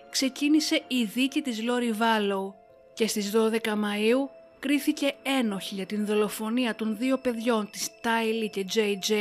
ξεκίνησε 0.10 0.82
η 0.88 1.04
δίκη 1.04 1.42
της 1.42 1.64
Λόρι 1.64 1.92
Βάλο 1.92 2.56
και 2.94 3.08
στις 3.08 3.32
12 3.36 3.58
Μαΐου 3.66 4.30
κρίθηκε 4.60 5.14
ένοχη 5.24 5.76
για 5.76 5.86
την 5.86 6.06
δολοφονία 6.06 6.76
των 6.76 6.98
δύο 6.98 7.18
παιδιών 7.18 7.70
της 7.72 7.90
Τάιλι 8.02 8.50
και 8.50 8.66
JJ 8.74 9.14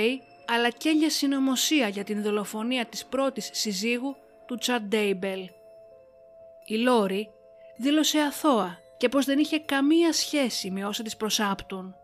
αλλά 0.46 0.68
και 0.70 0.90
για 0.90 1.10
συνωμοσία 1.10 1.88
για 1.88 2.04
την 2.04 2.22
δολοφονία 2.22 2.86
της 2.86 3.04
πρώτης 3.04 3.50
συζύγου 3.52 4.16
του 4.46 4.56
Τσαντ 4.58 4.88
Ντέιμπελ. 4.88 5.48
Η 6.66 6.76
Λόρι 6.76 7.28
δήλωσε 7.76 8.18
αθώα 8.18 8.78
και 8.96 9.08
πως 9.08 9.24
δεν 9.24 9.38
είχε 9.38 9.58
καμία 9.58 10.12
σχέση 10.12 10.70
με 10.70 10.86
όσα 10.86 11.02
της 11.02 11.16
προσάπτουν. 11.16 11.96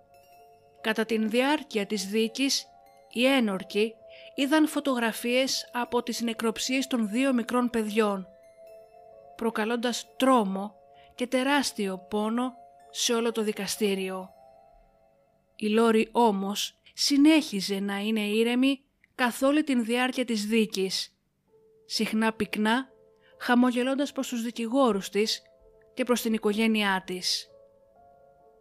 Κατά 0.89 1.05
την 1.05 1.31
διάρκεια 1.31 1.87
της 1.87 2.07
δίκης, 2.07 2.67
οι 3.11 3.27
ένορκοι 3.27 3.95
είδαν 4.35 4.69
φωτογραφίες 4.69 5.71
από 5.73 6.03
τις 6.03 6.21
νεκροψίες 6.21 6.87
των 6.87 7.09
δύο 7.09 7.33
μικρών 7.33 7.71
παιδιών, 7.71 8.27
προκαλώντας 9.37 10.07
τρόμο 10.17 10.75
και 11.15 11.27
τεράστιο 11.27 11.99
πόνο 11.99 12.55
σε 12.91 13.15
όλο 13.15 13.33
το 13.33 13.43
δικαστήριο. 13.43 14.31
Η 15.57 15.69
Λόρι 15.69 16.09
όμως 16.13 16.75
συνέχιζε 16.95 17.81
να 17.81 17.99
είναι 17.99 18.21
ήρεμη 18.21 18.81
καθ' 19.15 19.43
όλη 19.43 19.65
την 19.65 19.85
διάρκεια 19.85 20.25
της 20.25 20.47
δίκης, 20.47 21.17
συχνά 21.87 22.33
πυκνά, 22.33 22.89
χαμογελώντας 23.39 24.13
προς 24.13 24.29
τους 24.29 24.43
δικηγόρους 24.43 25.09
της 25.09 25.43
και 25.95 26.05
προς 26.05 26.21
την 26.21 26.33
οικογένειά 26.33 27.03
της. 27.07 27.49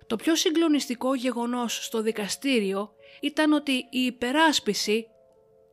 Το 0.07 0.15
πιο 0.15 0.35
συγκλονιστικό 0.35 1.15
γεγονός 1.15 1.85
στο 1.85 2.01
δικαστήριο 2.01 2.91
ήταν 3.21 3.51
ότι 3.51 3.71
η 3.71 3.99
υπεράσπιση 3.99 5.07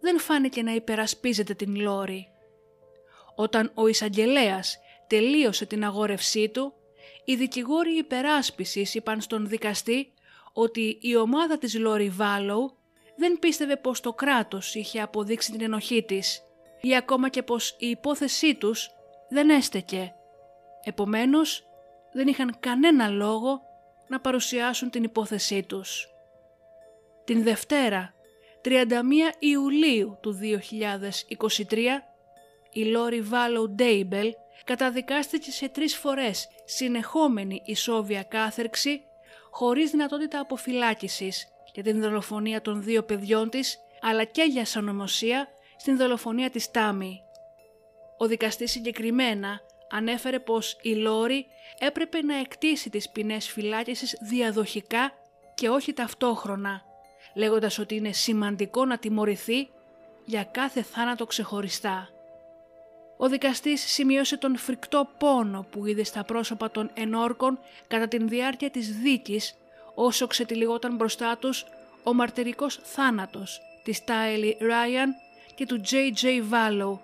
δεν 0.00 0.18
φάνηκε 0.18 0.62
να 0.62 0.74
υπερασπίζεται 0.74 1.54
την 1.54 1.76
Λόρη. 1.80 2.28
Όταν 3.34 3.70
ο 3.74 3.86
εισαγγελέας 3.86 4.78
τελείωσε 5.06 5.66
την 5.66 5.84
αγόρευσή 5.84 6.48
του, 6.48 6.72
οι 7.24 7.34
δικηγόροι 7.34 7.96
υπεράσπισης 7.96 8.94
είπαν 8.94 9.20
στον 9.20 9.48
δικαστή 9.48 10.12
ότι 10.52 10.98
η 11.00 11.16
ομάδα 11.16 11.58
της 11.58 11.78
Λόρι 11.78 12.08
Βάλοου 12.08 12.76
δεν 13.16 13.38
πίστευε 13.38 13.76
πως 13.76 14.00
το 14.00 14.12
κράτος 14.12 14.74
είχε 14.74 15.00
αποδείξει 15.00 15.50
την 15.50 15.62
ενοχή 15.62 16.02
της 16.02 16.42
ή 16.80 16.96
ακόμα 16.96 17.28
και 17.28 17.42
πως 17.42 17.76
η 17.78 17.86
υπόθεσή 17.86 18.54
τους 18.54 18.90
δεν 19.28 19.50
έστεκε. 19.50 20.14
Επομένως, 20.84 21.66
δεν 22.12 22.26
είχαν 22.26 22.56
κανένα 22.60 23.08
λόγο 23.08 23.60
να 24.08 24.20
παρουσιάσουν 24.20 24.90
την 24.90 25.02
υπόθεσή 25.02 25.62
τους. 25.62 26.08
Την 27.24 27.42
Δευτέρα, 27.42 28.14
31 28.64 28.68
Ιουλίου 29.38 30.18
του 30.20 30.32
2023, 30.32 32.02
η 32.72 32.84
Λόρι 32.84 33.20
Βάλο 33.20 33.68
Ντέιμπελ 33.68 34.32
καταδικάστηκε 34.64 35.50
σε 35.50 35.68
τρεις 35.68 35.96
φορές 35.96 36.48
συνεχόμενη 36.64 37.62
ισόβια 37.64 38.22
κάθειρξη 38.22 39.02
χωρίς 39.50 39.90
δυνατότητα 39.90 40.40
αποφυλάκησης 40.40 41.48
για 41.72 41.82
την 41.82 42.00
δολοφονία 42.00 42.60
των 42.60 42.82
δύο 42.82 43.02
παιδιών 43.02 43.50
της, 43.50 43.78
αλλά 44.00 44.24
και 44.24 44.42
για 44.42 44.64
συνωμοσία 44.64 45.48
στην 45.76 45.96
δολοφονία 45.96 46.50
της 46.50 46.70
Τάμι. 46.70 47.20
Ο 48.18 48.26
δικαστής 48.26 48.70
συγκεκριμένα 48.70 49.60
ανέφερε 49.90 50.38
πως 50.38 50.78
η 50.82 50.94
Λόρι 50.94 51.46
έπρεπε 51.78 52.22
να 52.22 52.36
εκτίσει 52.36 52.90
τις 52.90 53.10
ποινές 53.10 53.48
φυλάκισης 53.48 54.18
διαδοχικά 54.20 55.12
και 55.54 55.68
όχι 55.68 55.92
ταυτόχρονα, 55.92 56.82
λέγοντας 57.34 57.78
ότι 57.78 57.94
είναι 57.94 58.12
σημαντικό 58.12 58.84
να 58.84 58.98
τιμωρηθεί 58.98 59.68
για 60.24 60.44
κάθε 60.44 60.82
θάνατο 60.82 61.26
ξεχωριστά. 61.26 62.08
Ο 63.16 63.28
δικαστής 63.28 63.92
σημείωσε 63.92 64.36
τον 64.36 64.56
φρικτό 64.56 65.08
πόνο 65.18 65.66
που 65.70 65.86
είδε 65.86 66.04
στα 66.04 66.24
πρόσωπα 66.24 66.70
των 66.70 66.90
ενόρκων 66.94 67.58
κατά 67.88 68.08
την 68.08 68.28
διάρκεια 68.28 68.70
της 68.70 68.98
δίκης 68.98 69.54
όσο 69.94 70.26
ξετυλιγόταν 70.26 70.94
μπροστά 70.96 71.36
τους 71.36 71.64
ο 72.02 72.14
μαρτυρικός 72.14 72.80
θάνατος 72.82 73.60
της 73.82 74.04
Τάιλι 74.04 74.56
Ράιαν 74.60 75.14
και 75.54 75.66
του 75.66 75.80
J.J. 75.90 76.40
Βάλο 76.42 77.02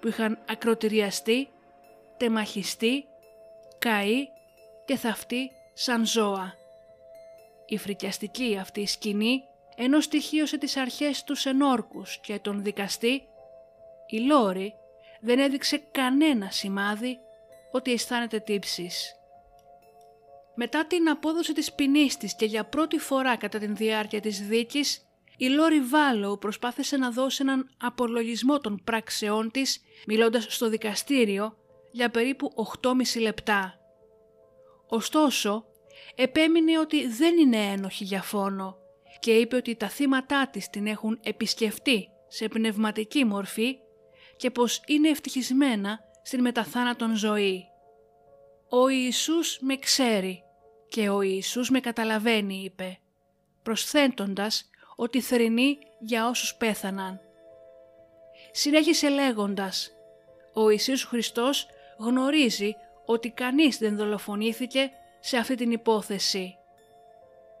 που 0.00 0.08
είχαν 0.08 0.38
ακροτηριαστεί, 0.50 1.48
τεμαχιστεί, 2.22 3.04
καεί 3.78 4.26
και 4.84 4.96
θαυτεί 4.96 5.50
σαν 5.74 6.06
ζώα. 6.06 6.54
Η 7.66 7.78
φρικιαστική 7.78 8.58
αυτή 8.60 8.86
σκηνή 8.86 9.42
ενώ 9.76 10.00
στοιχείωσε 10.00 10.58
τις 10.58 10.76
αρχές 10.76 11.24
τους 11.24 11.46
ενόρκους 11.46 12.18
και 12.20 12.38
τον 12.38 12.62
δικαστή, 12.62 13.22
η 14.06 14.18
Λόρη 14.18 14.74
δεν 15.20 15.38
έδειξε 15.38 15.82
κανένα 15.92 16.50
σημάδι 16.50 17.18
ότι 17.72 17.92
αισθάνεται 17.92 18.38
τύψεις. 18.38 19.14
Μετά 20.54 20.86
την 20.86 21.08
απόδοση 21.08 21.52
της 21.52 21.72
ποινής 21.72 22.16
της 22.16 22.36
και 22.36 22.44
για 22.44 22.64
πρώτη 22.64 22.98
φορά 22.98 23.36
κατά 23.36 23.58
την 23.58 23.76
διάρκεια 23.76 24.20
της 24.20 24.46
δίκης, 24.46 25.06
η 25.36 25.48
Λόρι 25.48 25.80
Βάλο 25.80 26.36
προσπάθησε 26.38 26.96
να 26.96 27.10
δώσει 27.10 27.42
έναν 27.42 27.70
απολογισμό 27.78 28.58
των 28.58 28.80
πράξεών 28.84 29.50
της, 29.50 29.80
μιλώντας 30.06 30.46
στο 30.48 30.68
δικαστήριο 30.68 31.56
για 31.92 32.10
περίπου 32.10 32.52
8,5 32.82 33.20
λεπτά. 33.20 33.78
Ωστόσο, 34.88 35.64
επέμεινε 36.14 36.78
ότι 36.78 37.08
δεν 37.08 37.38
είναι 37.38 37.56
ένοχη 37.56 38.04
για 38.04 38.22
φόνο 38.22 38.76
και 39.20 39.32
είπε 39.32 39.56
ότι 39.56 39.74
τα 39.74 39.88
θύματά 39.88 40.48
της 40.52 40.70
την 40.70 40.86
έχουν 40.86 41.18
επισκεφτεί 41.22 42.08
σε 42.28 42.48
πνευματική 42.48 43.24
μορφή 43.24 43.78
και 44.36 44.50
πως 44.50 44.82
είναι 44.86 45.08
ευτυχισμένα 45.08 45.98
στην 46.22 46.40
μεταθάνατον 46.40 47.16
ζωή. 47.16 47.64
«Ο 48.68 48.88
Ιησούς 48.88 49.58
με 49.60 49.76
ξέρει 49.76 50.42
και 50.88 51.08
ο 51.08 51.20
Ιησούς 51.20 51.70
με 51.70 51.80
καταλαβαίνει» 51.80 52.62
είπε, 52.64 52.98
προσθέτοντας 53.62 54.70
ότι 54.96 55.20
θρηνεί 55.20 55.78
για 56.00 56.28
όσους 56.28 56.54
πέθαναν. 56.54 57.20
Συνέχισε 58.52 59.08
λέγοντας 59.08 59.90
«Ο 60.54 60.70
Ιησούς 60.70 61.04
Χριστός 61.04 61.66
γνωρίζει 61.98 62.76
ότι 63.04 63.30
κανείς 63.30 63.78
δεν 63.78 63.96
δολοφονήθηκε 63.96 64.90
σε 65.20 65.36
αυτή 65.36 65.54
την 65.54 65.70
υπόθεση. 65.70 66.56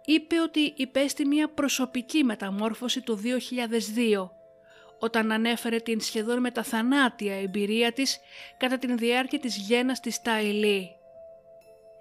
Είπε 0.04 0.40
ότι 0.40 0.72
υπέστη 0.76 1.26
μια 1.26 1.48
προσωπική 1.48 2.24
μεταμόρφωση 2.24 3.02
το 3.02 3.18
2002 4.24 4.30
όταν 4.98 5.32
ανέφερε 5.32 5.78
την 5.78 6.00
σχεδόν 6.00 6.40
μεταθανάτια 6.40 7.34
εμπειρία 7.34 7.92
της 7.92 8.20
κατά 8.56 8.78
την 8.78 8.96
διάρκεια 8.96 9.38
της 9.38 9.56
γένας 9.56 10.00
της 10.00 10.22
Ταϊλή. 10.22 10.90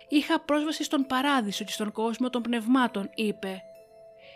«Είχα 0.07 0.39
πρόσβαση 0.39 0.83
στον 0.83 1.05
παράδεισο 1.05 1.63
και 1.63 1.71
στον 1.71 1.91
κόσμο 1.91 2.29
των 2.29 2.41
πνευμάτων», 2.41 3.09
είπε, 3.15 3.61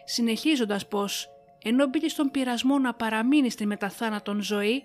συνεχίζοντας 0.05 0.87
πως, 0.87 1.29
ενώ 1.63 1.87
μπήκε 1.87 2.09
στον 2.09 2.31
πειρασμό 2.31 2.79
να 2.79 2.93
παραμείνει 2.93 3.49
στη 3.49 3.65
μετά 3.65 3.90
θάνατον 3.90 4.41
ζωή, 4.41 4.83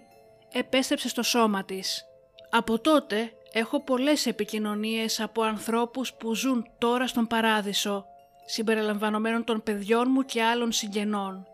επέστρεψε 0.52 1.08
στο 1.08 1.22
σώμα 1.22 1.64
της. 1.64 2.09
Από 2.50 2.78
τότε 2.78 3.32
έχω 3.52 3.80
πολλές 3.80 4.26
επικοινωνίες 4.26 5.20
από 5.20 5.42
ανθρώπους 5.42 6.12
που 6.12 6.34
ζουν 6.34 6.66
τώρα 6.78 7.06
στον 7.06 7.26
παράδεισο, 7.26 8.04
συμπεριλαμβανομένων 8.46 9.44
των 9.44 9.62
παιδιών 9.62 10.06
μου 10.10 10.24
και 10.24 10.42
άλλων 10.42 10.72
συγγενών. 10.72 11.46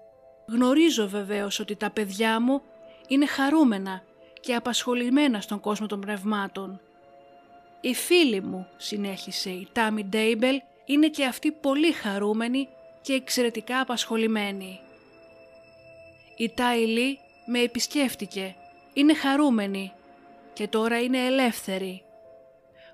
Γνωρίζω 0.46 1.08
βεβαίως 1.08 1.58
ότι 1.58 1.76
τα 1.76 1.90
παιδιά 1.90 2.40
μου 2.40 2.62
είναι 3.08 3.26
χαρούμενα 3.26 4.02
και 4.40 4.54
απασχολημένα 4.54 5.40
στον 5.40 5.60
κόσμο 5.60 5.86
των 5.86 6.00
πνευμάτων. 6.00 6.80
Η 7.80 7.94
φίλη 7.94 8.40
μου, 8.40 8.66
συνέχισε 8.76 9.50
η 9.50 9.68
Τάμι 9.72 10.04
Ντέιμπελ, 10.04 10.60
είναι 10.84 11.08
και 11.08 11.24
αυτή 11.24 11.52
πολύ 11.52 11.92
χαρούμενη 11.92 12.68
και 13.02 13.12
εξαιρετικά 13.12 13.80
απασχολημένη. 13.80 14.80
Η 16.36 16.52
Τάιλι 16.54 17.18
με 17.46 17.58
επισκέφτηκε, 17.58 18.54
είναι 18.92 19.14
χαρούμενη 19.14 19.92
και 20.56 20.68
τώρα 20.68 21.00
είναι 21.00 21.26
ελεύθερη. 21.26 22.04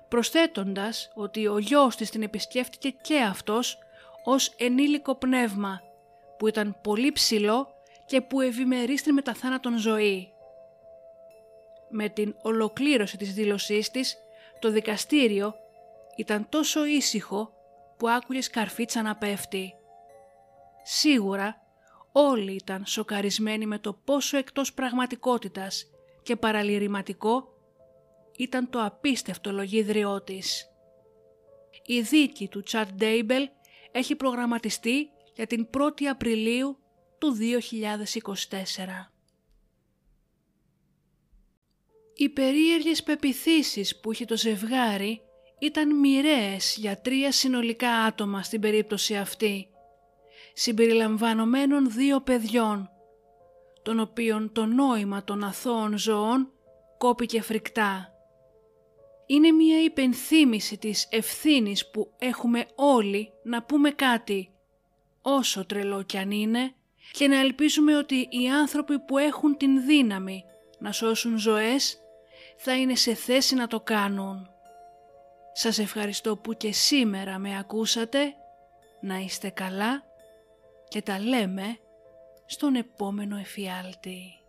Προσθέτοντας 0.07 1.11
ότι 1.15 1.47
ο 1.47 1.57
γιος 1.57 1.95
της 1.95 2.09
την 2.09 2.21
επισκέφτηκε 2.21 2.89
και 2.89 3.19
αυτός 3.19 3.77
ως 4.23 4.53
ενήλικο 4.57 5.15
πνεύμα 5.15 5.81
που 6.37 6.47
ήταν 6.47 6.77
πολύ 6.81 7.11
ψηλό 7.11 7.67
και 8.05 8.21
που 8.21 8.41
ευημερεί 8.41 8.97
στην 8.97 9.13
μεταθάνατον 9.13 9.77
ζωή. 9.77 10.33
Με 11.89 12.09
την 12.09 12.35
ολοκλήρωση 12.41 13.17
της 13.17 13.33
δήλωσής 13.33 13.91
της, 13.91 14.17
το 14.59 14.71
δικαστήριο 14.71 15.55
ήταν 16.15 16.49
τόσο 16.49 16.85
ήσυχο 16.85 17.53
που 17.97 18.09
άκουγε 18.09 18.41
σκαρφίτσα 18.41 19.01
να 19.01 19.15
πέφτει. 19.15 19.73
Σίγουρα 20.83 21.61
όλοι 22.11 22.53
ήταν 22.53 22.85
σοκαρισμένοι 22.85 23.65
με 23.65 23.79
το 23.79 23.93
πόσο 23.93 24.37
εκτός 24.37 24.73
πραγματικότητας 24.73 25.85
και 26.23 26.35
παραλυρηματικό 26.35 27.52
ήταν 28.37 28.69
το 28.69 28.83
απίστευτο 28.83 29.51
λογίδριό 29.51 30.21
της. 30.21 30.67
Η 31.85 32.01
δίκη 32.01 32.47
του 32.47 32.63
Τσάτ 32.63 32.89
Ντέιμπελ 32.89 33.49
έχει 33.91 34.15
προγραμματιστεί 34.15 35.09
για 35.35 35.47
την 35.47 35.67
1η 35.77 36.03
Απριλίου 36.03 36.77
του 37.17 37.37
2024. 37.39 39.13
Οι 42.15 42.29
περίεργες 42.29 43.03
πεπιθήσεις 43.03 43.99
που 43.99 44.11
είχε 44.11 44.25
το 44.25 44.37
ζευγάρι 44.37 45.21
ήταν 45.59 45.99
μοιραίες 45.99 46.75
για 46.79 47.01
τρία 47.01 47.31
συνολικά 47.31 47.89
άτομα 47.89 48.43
στην 48.43 48.61
περίπτωση 48.61 49.15
αυτή, 49.15 49.67
συμπεριλαμβανομένων 50.53 51.91
δύο 51.91 52.21
παιδιών, 52.21 52.89
των 53.83 53.99
οποίων 53.99 54.51
το 54.51 54.65
νόημα 54.65 55.23
των 55.23 55.43
αθώων 55.43 55.97
ζωών 55.97 56.51
κόπηκε 56.97 57.41
φρικτά. 57.41 58.12
Είναι 59.33 59.51
μια 59.51 59.83
υπενθύμηση 59.83 60.77
της 60.77 61.07
ευθύνης 61.09 61.91
που 61.91 62.13
έχουμε 62.19 62.65
όλοι 62.75 63.31
να 63.43 63.63
πούμε 63.63 63.91
κάτι 63.91 64.51
όσο 65.21 65.65
τρελό 65.65 66.03
κι 66.03 66.17
αν 66.17 66.31
είναι 66.31 66.73
και 67.11 67.27
να 67.27 67.39
ελπίζουμε 67.39 67.97
ότι 67.97 68.27
οι 68.29 68.49
άνθρωποι 68.49 68.99
που 68.99 69.17
έχουν 69.17 69.57
την 69.57 69.85
δύναμη 69.85 70.43
να 70.79 70.91
σώσουν 70.91 71.37
ζωές 71.37 71.97
θα 72.57 72.77
είναι 72.77 72.95
σε 72.95 73.13
θέση 73.13 73.55
να 73.55 73.67
το 73.67 73.79
κάνουν. 73.79 74.49
Σας 75.53 75.77
ευχαριστώ 75.79 76.37
που 76.37 76.53
και 76.53 76.71
σήμερα 76.71 77.37
με 77.37 77.57
ακούσατε, 77.57 78.35
να 79.01 79.17
είστε 79.17 79.49
καλά 79.49 80.03
και 80.87 81.01
τα 81.01 81.19
λέμε 81.19 81.77
στον 82.45 82.75
επόμενο 82.75 83.37
εφιάλτη. 83.37 84.42